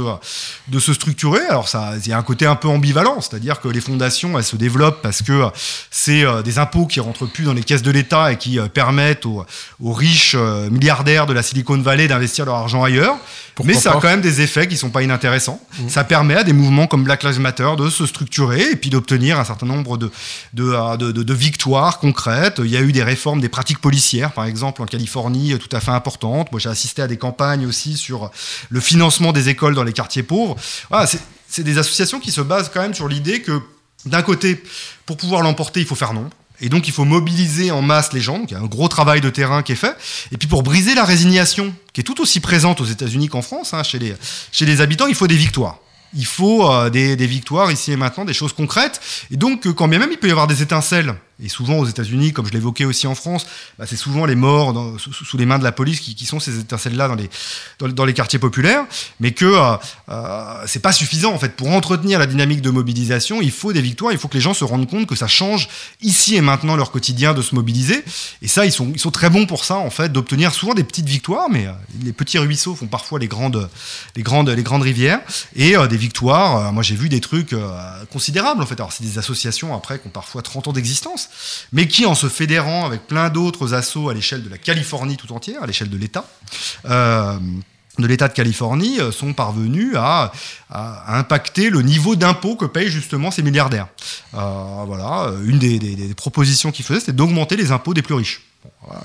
[0.67, 1.41] de se structurer.
[1.49, 4.43] Alors ça, il y a un côté un peu ambivalent, c'est-à-dire que les fondations, elles
[4.43, 5.49] se développent parce que euh,
[5.91, 9.45] c'est des impôts qui rentrent plus dans les caisses de l'État et qui permettent aux,
[9.79, 13.15] aux riches milliardaires de la Silicon Valley d'investir leur argent ailleurs.
[13.55, 15.61] Pourquoi Mais ça a quand même des effets qui sont pas inintéressants.
[15.87, 19.39] Ça permet à des mouvements comme Black Lives Matter de se structurer et puis d'obtenir
[19.39, 20.09] un certain nombre de,
[20.53, 22.59] de, de, de- de victoires concrètes.
[22.63, 25.75] Il y a eu des réformes des pratiques policières, par exemple, en Californie, euh, tout
[25.75, 26.51] à fait importantes.
[26.51, 28.32] Moi, j'ai assisté à des campagnes aussi sur
[28.69, 30.55] le financement des écoles dans les quartiers pauvres.
[30.89, 31.07] Voilà,
[31.47, 33.61] c'est des associations qui se basent quand même sur l'idée que,
[34.05, 34.63] d'un côté,
[35.05, 36.29] pour pouvoir l'emporter, il faut faire nombre.
[36.61, 38.38] Et donc, il faut mobiliser en masse les gens.
[38.38, 39.97] Donc, il y a un gros travail de terrain qui est fait.
[40.32, 43.73] Et puis, pour briser la résignation, qui est tout aussi présente aux États-Unis qu'en France,
[43.73, 45.79] hein, chez, les, habitants, il faut des victoires.
[46.13, 49.01] Il faut euh, des, des victoires ici et maintenant, des choses concrètes.
[49.32, 51.85] Et donc, euh, quand bien même il peut y avoir des étincelles, et souvent aux
[51.85, 53.45] États-Unis, comme je l'évoquais aussi en France,
[53.79, 57.09] bah, c'est souvent les morts sous, les mains de la police qui, sont ces étincelles-là
[57.79, 58.85] dans les, quartiers populaires,
[59.19, 59.75] mais que euh,
[60.09, 63.41] euh, c'est pas suffisant en fait pour entretenir la dynamique de mobilisation.
[63.41, 65.67] Il faut des victoires, il faut que les gens se rendent compte que ça change
[66.01, 68.03] ici et maintenant leur quotidien de se mobiliser.
[68.41, 71.49] Et ça, ils sont, très bons pour ça en fait, d'obtenir souvent des petites victoires,
[71.49, 71.71] mais euh,
[72.03, 73.69] les petits ruisseaux font parfois les grandes,
[74.15, 75.21] les grandes, les grandes rivières
[75.55, 76.67] et euh, des victoires.
[76.67, 77.55] euh, moi, j'ai vu des trucs
[78.11, 78.75] considérables en fait.
[78.75, 81.29] Alors, c'est des associations après qui ont parfois 30 ans d'existence,
[81.71, 85.32] mais qui, en se fédérant avec plein d'autres assos à l'échelle de la Californie tout
[85.34, 86.25] entière, à l'échelle de l'État,
[86.86, 87.39] euh,
[87.99, 90.32] de l'État de Californie euh, sont parvenus à,
[91.07, 93.88] impacter le niveau d'impôt que payent justement ces milliardaires.
[94.34, 98.41] Euh, voilà, une des, propositions qu'ils faisaient, c'était d'augmenter les impôts des plus riches.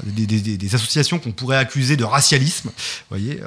[0.04, 2.70] Des, associations qu'on pourrait accuser de racialisme,
[3.08, 3.40] voyez,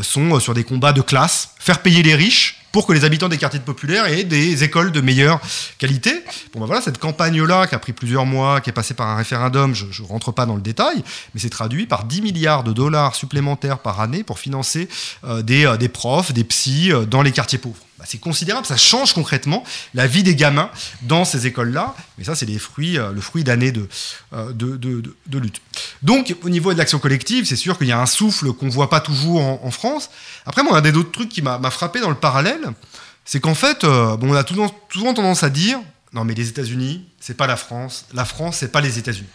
[0.00, 3.36] sont sur des combats de classe, faire payer les riches pour que les habitants des
[3.38, 5.40] quartiers populaires aient des écoles de meilleure
[5.78, 6.24] qualité.
[6.54, 9.16] Bon, ben voilà, cette campagne-là, qui a pris plusieurs mois, qui est passée par un
[9.16, 11.04] référendum, je ne rentre pas dans le détail,
[11.34, 14.88] mais c'est traduit par 10 milliards de dollars supplémentaires par année pour financer
[15.24, 17.76] euh, des, euh, des profs, des psys euh, dans les quartiers pauvres.
[17.98, 19.62] Bah, c'est considérable, ça change concrètement
[19.94, 20.70] la vie des gamins
[21.02, 21.94] dans ces écoles-là.
[22.18, 23.86] Mais ça, c'est les fruits, euh, le fruit d'années de,
[24.32, 25.60] euh, de, de- de- de lutte.
[26.02, 28.70] Donc, au niveau de l'action collective, c'est sûr qu'il y a un souffle qu'on ne
[28.72, 30.10] voit pas toujours en, en France.
[30.46, 32.61] Après, moi, un des autres trucs qui m'a frappé dans le parallèle,
[33.24, 35.78] c'est qu'en fait, euh, bon, on a souvent, souvent tendance à dire
[36.12, 38.06] non, mais les États-Unis, c'est pas la France.
[38.12, 39.28] La France, c'est pas les États-Unis.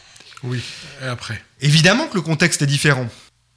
[0.43, 0.61] Oui,
[1.01, 1.41] et après?
[1.61, 3.07] Évidemment que le contexte est différent.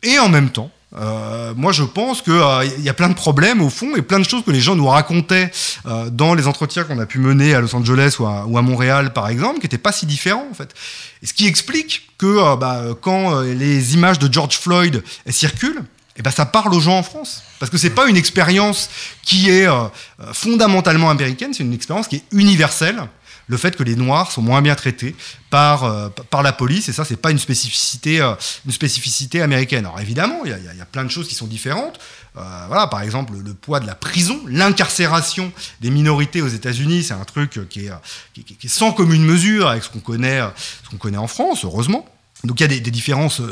[0.02, 2.32] Et en même temps, euh, moi je pense qu'il
[2.78, 4.86] y a plein de problèmes au fond et plein de choses que les gens nous
[4.86, 5.50] racontaient
[5.86, 8.62] euh, dans les entretiens qu'on a pu mener à Los Angeles ou à, ou à
[8.62, 10.74] Montréal par exemple, qui n'étaient pas si différents en fait.
[11.22, 15.84] Et ce qui explique que euh, bah, quand euh, les images de George Floyd circulent,
[16.20, 17.42] et ben ça parle aux gens en France.
[17.58, 18.90] Parce que c'est pas une expérience
[19.22, 19.84] qui est euh,
[20.20, 23.00] euh, fondamentalement américaine, c'est une expérience qui est universelle
[23.46, 25.16] le fait que les Noirs sont moins bien traités
[25.48, 28.20] par, euh, par la police, et ça, c'est pas une spécificité,
[28.66, 29.86] une spécificité américaine.
[29.86, 31.98] Alors évidemment, il y, y y a plein de choses qui sont différentes.
[32.34, 37.24] Voilà, par exemple, le, poids de la prison, l'incarcération des minorités aux États-Unis, c'est un
[37.24, 37.92] truc qui est,
[38.34, 40.40] qui, est sans commune mesure avec ce qu'on connaît,
[40.84, 42.06] ce connaît en France, heureusement.
[42.44, 43.42] Donc il y a des, différences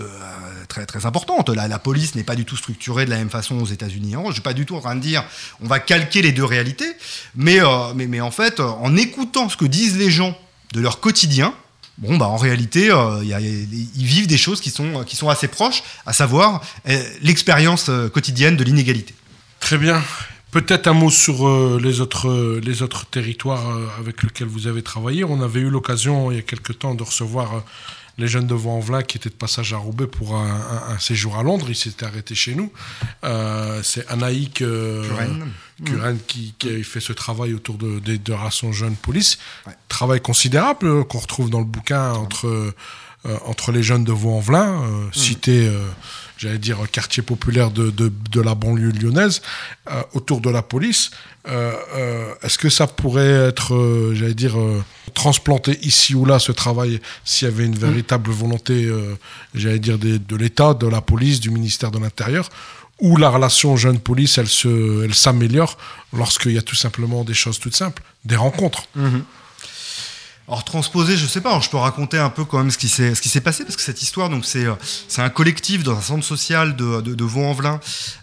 [0.68, 1.48] très, très importantes.
[1.48, 4.12] La, la police n'est pas du tout structurée de la même façon aux États-Unis.
[4.12, 5.24] Je ne suis pas du tout en train de dire
[5.60, 6.92] on va calquer les deux réalités,
[7.34, 10.36] mais, euh, mais, mais en fait, euh, en écoutant ce que disent les gens
[10.74, 11.54] de leur quotidien,
[11.96, 15.82] bon, bah, en réalité, euh, ils vivent des choses qui sont, qui sont assez proches,
[16.06, 16.62] à savoir
[17.22, 19.14] l'expérience quotidienne de l'inégalité.
[19.60, 20.02] Très bien.
[20.50, 23.66] Peut-être un mot sur les, autres, les autres territoires
[23.98, 25.22] avec lesquels vous avez travaillé.
[25.22, 27.64] On avait eu l'occasion il y a quelque temps de recevoir
[28.18, 31.36] les jeunes de Vaux-en-Velin qui étaient de passage à Roubaix pour un, un- un séjour
[31.38, 31.66] à Londres.
[31.68, 32.70] Ils s'étaient arrêtés chez nous.
[33.24, 35.04] Euh, C'est Anaïk euh,
[36.26, 39.38] qui, qui a fait ce travail autour de, des de rations jeunes police.
[39.66, 39.72] Ouais.
[39.88, 42.74] Travail considérable euh, qu'on retrouve dans le bouquin entre, euh,
[43.46, 45.86] entre les jeunes de Vaux-en-Velin, euh, cité, euh,
[46.38, 49.42] j'allais dire, quartier populaire de, de, de la banlieue lyonnaise,
[49.90, 51.10] euh, autour de la police.
[51.48, 54.56] Euh, euh, Est-ce que ça pourrait être, j'allais dire,
[55.14, 58.88] transplanté ici ou là, ce travail, s'il y avait une véritable volonté,
[59.54, 62.48] j'allais dire, des- de l'État, de la police, du ministère de l'Intérieur
[63.00, 65.78] où la relation jeune-police, elle se, elle s'améliore
[66.12, 68.82] lorsqu'il y a tout simplement des choses toutes simples, des rencontres?
[70.48, 71.50] Alors transposer, je sais pas.
[71.50, 73.64] alors, je peux raconter un peu quand même ce qui s'est ce qui s'est passé
[73.64, 74.72] parce que cette histoire, donc c'est euh,
[75.06, 77.80] c'est un collectif dans un centre social de de, de Vaux-en-Velin,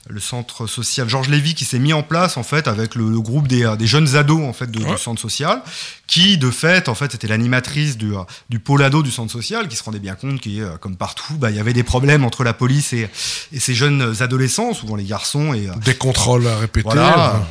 [0.09, 3.21] le centre social Georges Lévy qui s'est mis en place en fait avec le, le
[3.21, 4.91] groupe des, euh, des jeunes ados en fait de, Ouais.
[4.93, 5.61] du centre social,
[6.07, 9.67] qui de fait en fait c'était l'animatrice du euh, du pôle ado du centre social
[9.67, 12.23] qui se rendait bien compte qu'il euh, comme partout, bah, il y avait des problèmes
[12.25, 13.07] entre la police et
[13.51, 16.89] et ces jeunes adolescents, souvent les garçons et Des contrôles à répéter.
[16.89, 17.47] voilà.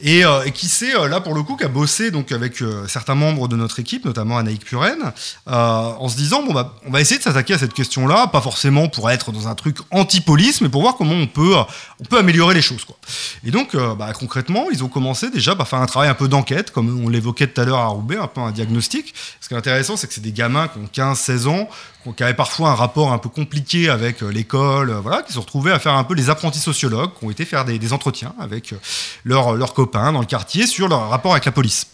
[0.00, 3.48] Et, et qui euh, là pour le coup, qui a bossé donc, avec certains membres
[3.48, 5.12] de notre équipe, notamment Anaïk Puren,
[5.48, 8.88] euh, en se disant bah, on va essayer de s'attaquer à cette question-là, pas forcément
[8.88, 12.62] pour être dans un truc anti-police, mais pour voir comment on peut, euh, améliorer les
[12.62, 12.84] choses.
[12.84, 12.96] Quoi.
[13.44, 16.28] Et donc, euh, bah, concrètement, ils ont commencé déjà par faire un travail un peu
[16.28, 19.14] d'enquête, comme on l'évoquait tout à l'heure à Roubaix, un peu un diagnostic.
[19.40, 21.68] Ce qui est intéressant, c'est que c'est des gamins qui ont 15-16 ans,
[22.12, 25.38] qui avaient parfois un rapport un peu compliqué avec euh, l'école, euh, voilà, qui se
[25.38, 28.72] retrouvés à faire un peu les apprentis sociologues, qui ont été faire des, entretiens avec
[28.72, 28.76] euh,
[29.24, 31.88] leurs copains dans le quartier sur leur rapport avec la police.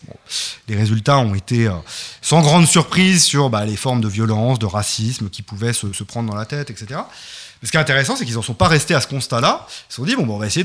[0.68, 1.68] Les résultats ont été
[2.22, 6.30] sans grande surprise sur bah, les formes de violence, de racisme qui pouvaient se prendre
[6.30, 7.00] dans la tête, etc.
[7.64, 9.66] Ce qui est intéressant, c'est qu'ils n'en sont pas restés à ce constat-là.
[9.68, 10.64] Ils se sont dit, bon, bah, on va essayer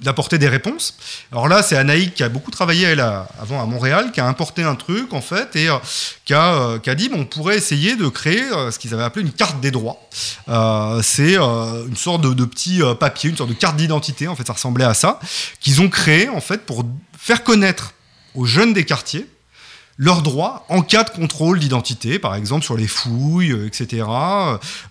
[0.00, 0.94] d'apporter des réponses.
[1.30, 4.26] Alors là, c'est Anaïk qui a beaucoup travaillé, elle, à- avant à Montréal, qui a
[4.26, 5.76] importé un truc, en fait, et euh,
[6.24, 8.94] qui, a, euh, qui a dit, bon, on pourrait essayer de créer euh, ce qu'ils
[8.94, 9.98] avaient appelé une carte des droits.
[11.02, 14.54] C'est une sorte de, de petit papier, une sorte de carte d'identité, en fait, ça
[14.54, 15.20] ressemblait à ça,
[15.60, 16.84] qu'ils ont créé, en fait, pour
[17.18, 17.92] faire connaître
[18.34, 19.26] aux jeunes des quartiers
[19.98, 24.06] leurs droits en cas de contrôle d'identité, par exemple sur les fouilles, euh, etc.,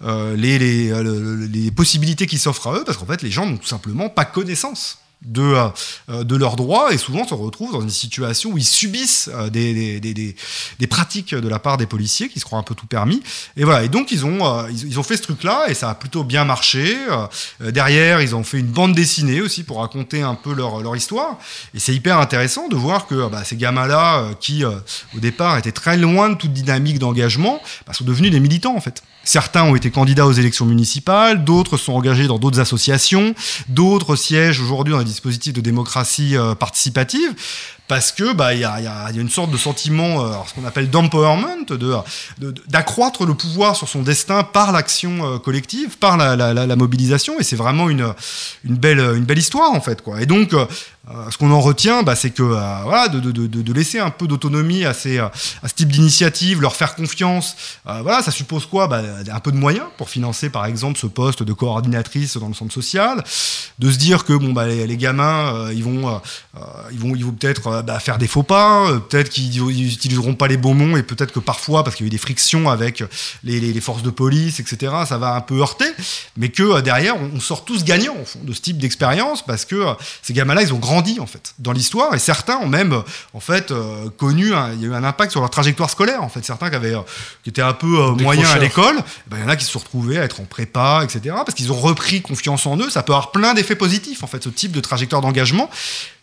[0.04, 3.58] euh, les, les, euh, possibilités qui s'offrent à eux, parce qu'en fait, les gens n'ont
[3.58, 5.56] tout simplement pas connaissance de,
[6.10, 9.50] euh, de leurs droits et souvent se retrouvent dans une situation où ils subissent euh,
[9.50, 10.14] des, des,
[10.80, 13.22] des, pratiques de la part des policiers qui se croient un peu tout permis.
[13.56, 15.96] Et voilà, et donc ils ont, euh, ils, ont fait ce truc-là et ça a
[15.96, 16.98] plutôt bien marché.
[17.60, 21.38] Derrière, ils ont fait une bande dessinée aussi pour raconter un peu leur, leur histoire.
[21.74, 25.98] Et c'est hyper intéressant de voir que bah, ces gamins-là, qui au départ étaient très
[25.98, 29.02] loin de toute dynamique d'engagement, bah, sont devenus des militants en fait.
[29.28, 33.36] Certains ont été candidats aux élections municipales, d'autres sont engagés dans d'autres associations,
[33.68, 37.36] d'autres siègent aujourd'hui dans des dispositifs de démocratie euh, participative.
[37.90, 41.66] Parce que bah il y a, une sorte de sentiment, euh, ce qu'on appelle d'empowerment,
[41.70, 47.44] de, d'accroître le pouvoir sur son destin par l'action euh, collective, par la, mobilisation, et
[47.44, 48.14] c'est vraiment une,
[48.64, 50.22] une belle une belle histoire en fait quoi.
[50.22, 50.54] Et donc
[51.10, 54.84] euh, ce qu'on en retient, bah, c'est que euh, voilà, de, laisser un peu d'autonomie
[54.84, 55.30] à, euh,
[55.64, 57.56] à ce type d'initiative, leur faire confiance,
[57.86, 59.02] voilà, ça suppose quoi bah,
[59.32, 62.74] Un peu de moyens pour financer, par exemple, ce poste de coordinatrice dans le centre
[62.74, 63.24] social,
[63.80, 66.20] de se dire que bon, bah, les, gamins, ils vont,
[66.92, 70.48] ils vont, ils vont peut-être bah, faire des faux pas, peut-être qu'ils ils utiliseront pas
[70.48, 73.04] les bons mots, et peut-être que parfois, parce qu'il y a eu des frictions avec
[73.44, 75.90] les, forces de police, etc., ça va un peu heurter,
[76.36, 79.86] mais que derrière, on, sort tous gagnants de ce type d'expérience, parce que
[80.22, 83.72] ces gamins-là, ils ont grandi en fait dans l'histoire, et certains ont même en fait
[83.72, 86.44] euh, connu, un- il y a eu un impact sur leur trajectoire scolaire, en fait,
[86.44, 87.02] certains qui avaient, euh,
[87.44, 88.96] qui étaient un peu euh, moyens à l'école,
[89.28, 91.54] ben, il y en a qui se sont retrouvés à être en prépa, etc., parce
[91.54, 94.50] qu'ils ont repris confiance en eux, ça peut avoir plein d'effets positifs, en fait, ce
[94.50, 95.70] type de trajectoire d'engagement.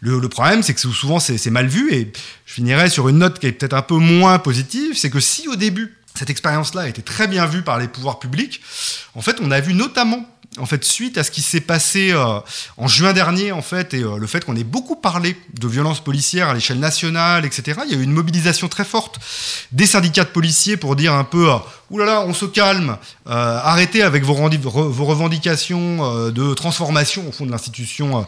[0.01, 2.13] Le, le problème, c'est que souvent, c'est c'est mal vu, et
[2.47, 5.49] je finirai sur une note qui est peut-être un peu moins positive, c'est que si
[5.49, 8.61] au début, cette expérience-là a été très bien vue par les pouvoirs publics,
[9.15, 10.25] en fait, on a vu notamment
[10.59, 12.39] en fait, suite à ce qui s'est passé euh,
[12.77, 16.03] en juin dernier, en fait, et euh, le fait qu'on ait beaucoup parlé de violences
[16.03, 19.19] policières à l'échelle nationale, etc., il y a eu une mobilisation très forte
[19.73, 21.57] des syndicats de policiers pour dire un peu, euh,
[21.91, 22.97] oulala, on se calme,
[23.27, 28.27] euh, arrêtez avec vos, revendications de transformation au fond de l'institution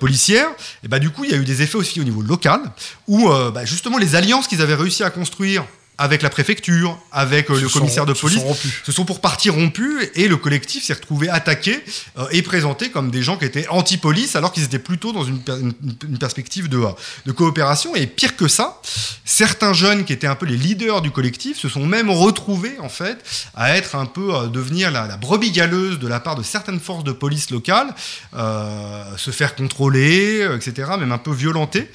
[0.00, 0.48] policière.
[0.84, 2.60] Et bah du coup, il y a eu des effets aussi au niveau local,
[3.06, 5.64] où bah, justement les alliances qu'ils avaient réussi à construire
[5.98, 8.72] avec la préfecture, avec euh, le sont- commissaire de se police, sont rompus.
[8.84, 11.84] se sont pour partie rompus et le collectif s'est retrouvé attaqué
[12.18, 15.40] euh, et présenté comme des gens qui étaient anti-police alors qu'ils étaient plutôt dans une,
[15.40, 15.74] per- une-
[16.08, 16.88] une perspective de, euh,
[17.26, 17.96] de coopération.
[17.96, 18.80] Et pire que ça,
[19.24, 22.88] certains jeunes qui étaient un peu les leaders du collectif se sont même retrouvés en
[22.88, 23.18] fait
[23.56, 26.78] à être un peu euh, devenir la, la brebis galeuse de la part de certaines
[26.80, 27.92] forces de police locales,
[28.36, 31.90] euh, se faire contrôler, etc., même un peu violenter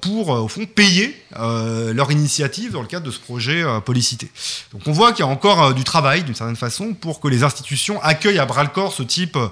[0.00, 4.30] pour au fond payer leur initiative dans le cadre de ce projet euh, Policité.
[4.72, 7.28] Donc on voit qu'il y a encore euh, du travail d'une certaine façon pour que
[7.28, 9.48] les institutions accueillent à bras le corps ce type, euh,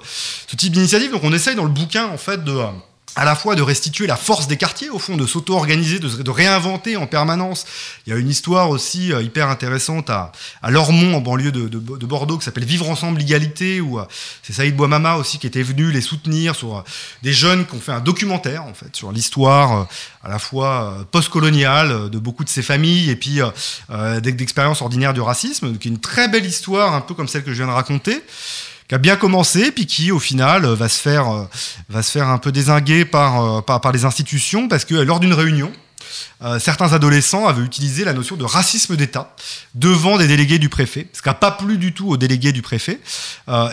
[0.47, 1.11] ce type d'initiative.
[1.11, 2.59] Donc on essaye dans le bouquin en fait de
[3.15, 6.29] à la fois de restituer la force des quartiers, au fond, de s'auto-organiser, de, de
[6.31, 7.65] réinventer en permanence.
[8.07, 10.31] Il y a une histoire aussi euh, hyper intéressante à,
[10.61, 14.05] à Lormont, en banlieue de, de- de Bordeaux, qui s'appelle Vivre ensemble, l'égalité, où euh,
[14.43, 16.81] c'est Saïd Bouamama aussi qui était venu les soutenir sur euh,
[17.21, 19.87] des jeunes qui ont fait un documentaire, en fait, sur l'histoire
[20.23, 23.39] à la fois post-coloniale de beaucoup de ces familles et puis
[23.89, 27.43] d'ex- d'expériences ordinaires du racisme, qui est une très belle histoire, un peu comme celle
[27.43, 28.21] que je viens de raconter
[28.91, 31.45] qui a bien commencé, puis qui au final euh, va se faire, euh,
[31.87, 35.33] va se faire un peu désinguer par, euh, par, les institutions, parce que lors d'une
[35.33, 35.71] réunion,
[36.59, 39.33] certains adolescents avaient utilisé la notion de racisme d'État
[39.75, 42.61] devant des délégués du préfet, ce qui n'a pas plu du tout aux délégués du
[42.61, 42.99] préfet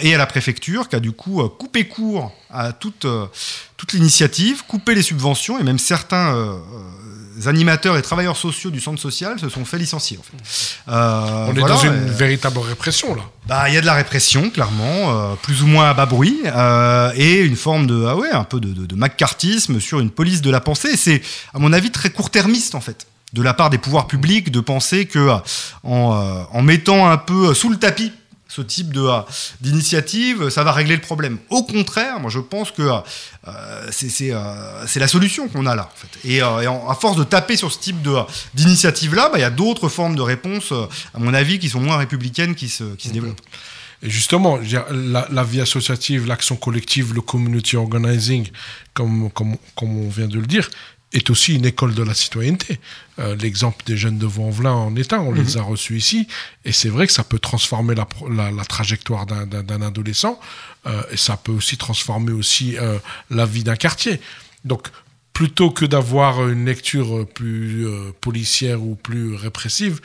[0.03, 3.07] et à la préfecture, qui a du coup coupé court à toute,
[3.77, 6.61] toute l'initiative, coupé les subventions, et même certains
[7.47, 10.19] animateurs et travailleurs sociaux du centre social se sont fait licencier.
[10.19, 10.79] En fait.
[10.89, 13.23] Euh, On est voilà, dans une euh, véritable répression, là.
[13.47, 16.41] bah, il y a de la répression, clairement, euh, plus ou moins à bas bruit,
[17.15, 20.61] et une forme de, ah ouais, un peu de, de, sur une police de la
[20.61, 20.97] pensée.
[20.97, 21.23] C'est,
[21.55, 25.07] à mon avis, très court-termiste, en fait, de la part des pouvoirs publics, de penser
[25.07, 25.31] que
[25.85, 28.13] en, en mettant un peu sous le tapis
[28.59, 29.21] ce type de euh,
[29.61, 31.39] d'initiative, ça va régler le problème.
[31.51, 35.75] Au contraire, moi je pense que euh, c'est c'est, euh, c'est la solution qu'on a
[35.75, 35.91] là.
[35.95, 36.13] En fait.
[36.29, 38.15] Et, euh, et en- à force de taper sur ce type de,
[38.55, 41.69] d'initiative là, bah, il y a d'autres formes de réponses, euh, à mon avis, qui
[41.69, 43.41] sont moins républicaines, qui se, qui se développent.
[44.03, 44.59] Et justement,
[45.15, 48.47] la, la vie associative, l'action collective, le community organizing,
[48.95, 50.69] comme, comme, comme on vient de le dire,
[51.13, 52.79] est aussi une école de la citoyenneté.
[53.19, 56.29] Euh, L'exemple des jeunes de Vaux-en-Velin en est un, on les a reçus ici,
[56.65, 60.39] et c'est vrai que ça peut transformer la, pro- la, la trajectoire d'un- adolescent,
[60.87, 62.99] euh, et ça peut aussi transformer aussi euh,
[63.31, 64.21] la vie d'un quartier.
[64.65, 64.89] Donc,
[65.33, 67.87] plutôt que d'avoir une lecture plus
[68.21, 70.01] policière ou plus répressive,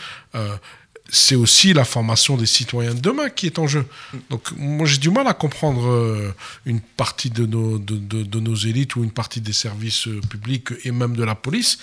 [1.16, 3.86] c'est aussi la formation des citoyens de demain qui est en jeu.
[4.32, 6.34] Donc moi j'ai du mal à comprendre euh,
[6.66, 10.20] une partie de nos, de, de- de nos élites ou une partie des services euh,
[10.28, 11.78] publics et même de la police,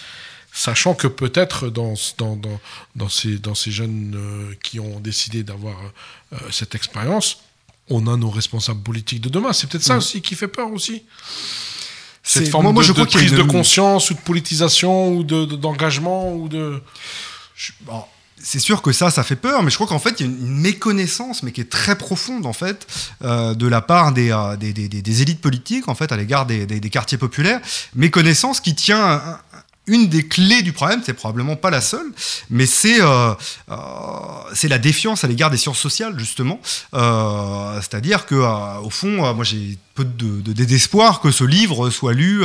[0.52, 2.60] sachant que peut-être dans, dans, dans,
[2.96, 5.76] dans ces, dans ces jeunes euh, qui ont décidé d'avoir
[6.32, 7.38] euh, cette expérience,
[7.88, 9.52] on a nos responsables politiques de demain.
[9.52, 11.04] C'est peut-être ça aussi qui fait peur aussi.
[12.22, 15.44] Cette forme moi- moi, de, je de prise de conscience ou de politisation ou de-
[15.44, 16.82] de- d'engagement ou de...
[17.54, 18.02] Je- bon,
[18.42, 20.32] c'est sûr que ça, ça fait peur, mais je crois qu'en fait, il y a
[20.32, 22.86] une méconnaissance, mais qui est très profonde, en fait,
[23.22, 26.66] euh, de la part des, euh, des, des- élites politiques, en fait, à l'égard des,
[26.90, 27.60] quartiers populaires.
[27.94, 29.38] Méconnaissance qui tient
[29.90, 32.06] une des clés du problème, c'est probablement pas la seule,
[32.48, 33.34] mais c'est euh,
[33.70, 33.74] euh,
[34.62, 36.60] la défiance à l'égard des sciences sociales, justement.
[36.94, 38.36] Euh, C'est-à-dire que,
[38.82, 42.44] au fond, moi j'ai peu de, d'espoir que ce livre soit lu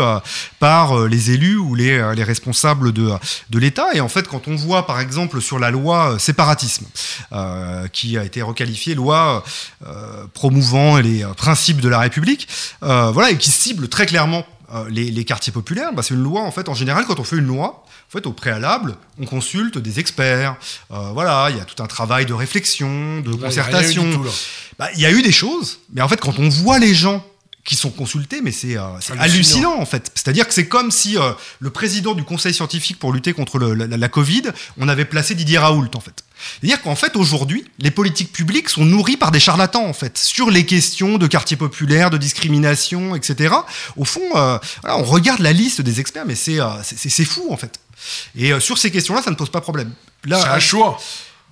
[0.60, 3.12] par les élus ou les, les responsables de,
[3.52, 3.90] de l'État.
[3.94, 6.88] Et en fait, quand on voit, par exemple, sur la loi séparatisme,
[7.94, 9.44] qui a été requalifiée loi
[10.34, 12.48] promouvant les principes de la République,
[12.82, 14.44] voilà, et qui cible très clairement
[14.76, 17.24] euh, les, les quartiers populaires, bah, c'est une loi, en fait, en général, quand on
[17.24, 20.56] fait une loi, en fait, au préalable, on consulte des experts.
[20.92, 24.12] Euh, voilà, il y a tout un travail de réflexion, de Là, il y concertation.
[24.12, 24.26] tout.
[24.78, 27.26] Bah, Il y a eu des choses, mais en fait, quand on voit les gens
[27.64, 29.22] qui sont consultés, mais c'est euh, Hallucinant.
[29.22, 29.80] hallucinant.
[29.80, 30.12] en fait.
[30.14, 31.18] C'est-à-dire que c'est comme si
[31.60, 34.44] le président du conseil scientifique pour lutter contre le- la, la Covid,
[34.78, 36.24] on avait placé Didier Raoult en fait.
[36.62, 40.50] C'est-à-dire qu'en fait aujourd'hui, les politiques publiques sont nourries par des charlatans en fait sur
[40.50, 43.54] les questions de quartier populaire, de discrimination, etc.
[43.98, 47.48] Au fond, euh, voilà, on regarde la liste des experts, mais c'est euh, c'est- fou
[47.52, 47.80] en fait.
[48.36, 49.92] Et euh, sur ces questions-là, ça ne pose pas problème.
[50.26, 51.00] Là, C'est un choix.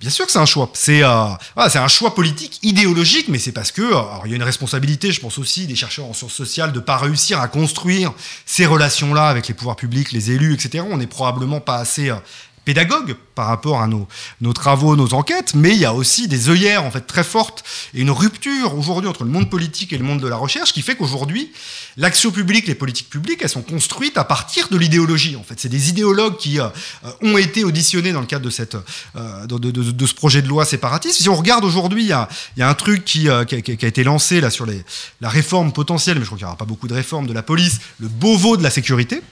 [0.00, 0.70] Bien sûr que c'est un choix.
[0.74, 1.24] C'est euh,
[1.54, 4.42] voilà, c'est un choix politique, idéologique, mais c'est parce que alors, il y a une
[4.42, 8.12] responsabilité, je pense aussi, des chercheurs en sciences sociales de pas réussir à construire
[8.44, 10.84] ces relations-là avec les pouvoirs publics, les élus, etc.
[10.90, 12.16] On n'est probablement pas assez euh,
[12.64, 14.06] pédagogue par rapport à nos,
[14.40, 17.64] nos travaux, nos enquêtes, mais il y a aussi des œillères en fait très fortes
[17.94, 20.82] et une rupture aujourd'hui entre le monde politique et le monde de la recherche qui
[20.82, 21.52] fait qu'aujourd'hui
[21.96, 25.36] l'action publique, les politiques publiques, elles sont construites à partir de l'idéologie.
[25.36, 26.68] En fait, c'est des idéologues qui euh,
[27.22, 28.76] ont été auditionnés dans le cadre de cette
[29.16, 31.20] euh, de, de, de, ce projet de loi séparatiste.
[31.20, 33.60] Si on regarde aujourd'hui, il y a, y a un truc qui, euh, qui, a,
[33.60, 34.84] qui, a, été lancé là sur les,
[35.20, 37.42] la réforme potentielle, mais je crois qu'il n'y aura pas beaucoup de réformes de la
[37.42, 39.22] police, le Beauvau de la sécurité.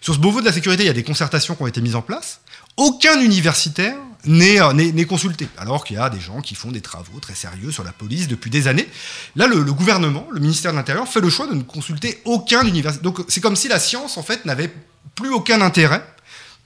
[0.00, 1.96] Sur ce Beauvau de la sécurité, il y a des concertations qui ont été mises
[1.96, 2.40] en place.
[2.76, 3.96] Aucun universitaire
[4.26, 7.84] n'est consulté, alors qu'il y a des gens qui font des travaux très sérieux sur
[7.84, 8.88] la police depuis des années.
[9.36, 12.66] Là, le, le gouvernement, le ministère de l'Intérieur, fait le choix de ne consulter aucun
[12.66, 13.02] universitaire.
[13.02, 14.72] Donc c'est comme si la science, en fait, n'avait
[15.14, 16.02] plus aucun intérêt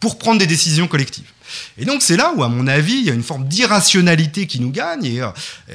[0.01, 1.31] pour prendre des décisions collectives.
[1.79, 4.61] Et donc c'est là où, à mon avis, il y a une forme d'irrationalité qui
[4.61, 5.29] nous gagne, et euh,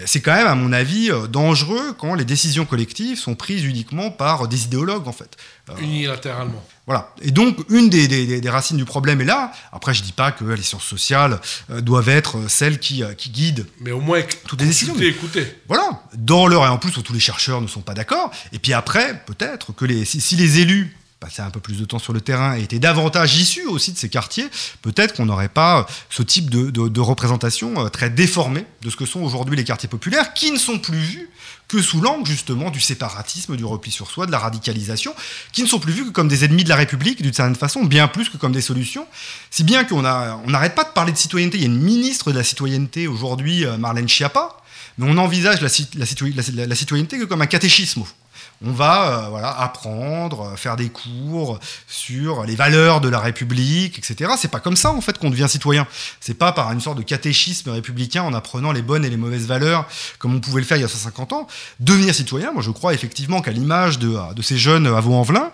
[0.06, 4.12] c'est quand même, à mon avis, euh, dangereux quand les décisions collectives sont prises uniquement
[4.12, 5.38] par des idéologues, en fait.
[5.70, 6.64] Euh, Unilatéralement.
[6.86, 7.14] Voilà.
[7.22, 9.54] Et donc, une des, des, des, racines du problème est là.
[9.72, 13.66] Après, je dis pas que les sciences sociales doivent être celles qui, qui guident.
[13.80, 14.94] Mais au moins, toutes les décisions.
[15.00, 15.60] Écouter.
[15.70, 16.04] Voilà.
[16.14, 18.32] Dans leur, et en plus, tous les chercheurs ne sont pas d'accord.
[18.52, 20.94] Et puis après, peut-être que les, si, si les élus
[21.24, 23.98] passer un peu plus de temps sur le terrain et était davantage issu aussi de
[23.98, 24.46] ces quartiers,
[24.82, 29.56] peut-être qu'on n'aurait pas ce type de, représentation très déformée de ce que sont aujourd'hui
[29.56, 31.30] les quartiers populaires, qui ne sont plus vus
[31.70, 35.16] que sous l'angle justement du séparatisme, du repli sur soi, de la radicalisation,
[35.54, 37.86] qui ne sont plus vus que comme des ennemis de la République d'une certaine façon,
[37.86, 39.08] bien plus que comme des solutions.
[39.50, 41.58] Si bien qu'on n'arrête pas de parler de citoyenneté.
[41.58, 44.58] Il y a une ministre de la citoyenneté aujourd'hui, Marlène Schiappa,
[44.98, 45.70] mais on envisage la,
[46.68, 48.04] la citoyenneté que comme un catéchisme
[48.64, 54.32] on va euh, voilà, apprendre, faire des cours sur les valeurs de la République, etc.
[54.38, 55.88] C'est pas comme ça en fait qu'on devient citoyen.
[56.20, 59.48] C'est pas par une sorte de catéchisme républicain en apprenant les bonnes et les mauvaises
[59.48, 59.86] valeurs
[60.20, 61.48] comme on pouvait le faire il y a 150 ans.
[61.80, 65.52] Devenir citoyen, moi je crois effectivement qu'à l'image de, de, ces jeunes à Vaux-en-Velin,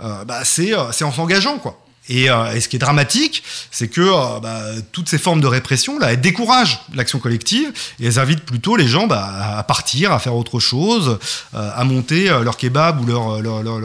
[0.00, 1.85] euh, bah, c'est en s'engageant quoi.
[2.08, 4.60] Et, euh, et, ce qui est dramatique, c'est que euh, bah,
[4.92, 8.86] toutes ces formes de répression, là, elles découragent l'action collective et elles invitent plutôt les
[8.86, 11.18] gens bah, à partir, à faire autre chose,
[11.54, 13.80] euh, à monter leur kebab ou leur, leur, leur,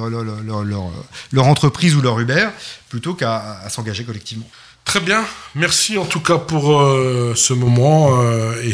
[1.31, 2.47] leur, entreprise ou leur Uber,
[2.89, 4.47] plutôt qu'à s'engager collectivement.
[4.83, 5.23] Très bien,
[5.55, 8.73] merci en tout cas pour euh, ce moment euh, et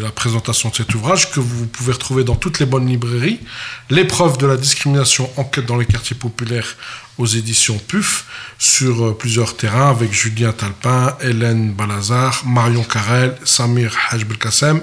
[0.00, 3.40] la présentation de cet ouvrage que vous pouvez retrouver dans toutes les bonnes librairies.
[3.88, 6.76] L'épreuve de la discrimination, enquête dans les quartiers populaires
[7.16, 8.26] aux éditions PUF
[8.58, 14.82] sur euh, plusieurs terrains avec Julien Talpin, Hélène Balazar, Marion Carrel, Samir Hajbelkassem,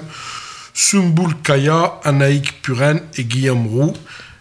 [0.72, 3.94] Sumboul Kaya, Anaïk Puren et Guillaume Roux.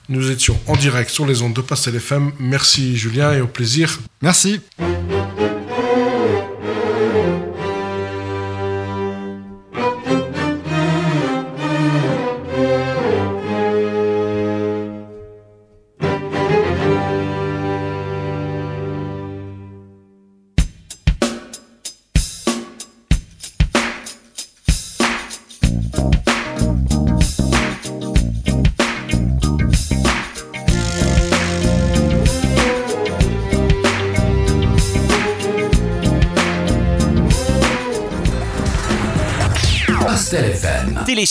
[0.10, 2.32] Nous étions en direct sur les ondes de Pastel FM.
[2.40, 4.00] Merci Julien et au plaisir.
[4.22, 4.60] Merci.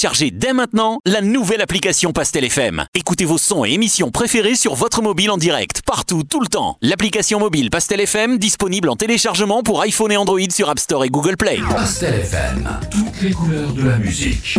[0.02, 2.86] Téléchargez dès maintenant la nouvelle application Pastel FM.
[2.92, 6.76] Écoutez vos sons et émissions préférées sur votre mobile en direct, partout, tout le temps.
[6.82, 11.08] L'application mobile Pastel FM, disponible en téléchargement pour iPhone et Android sur App Store et
[11.08, 11.60] Google Play.
[11.70, 14.58] Pastel FM, toutes les couleurs de la musique.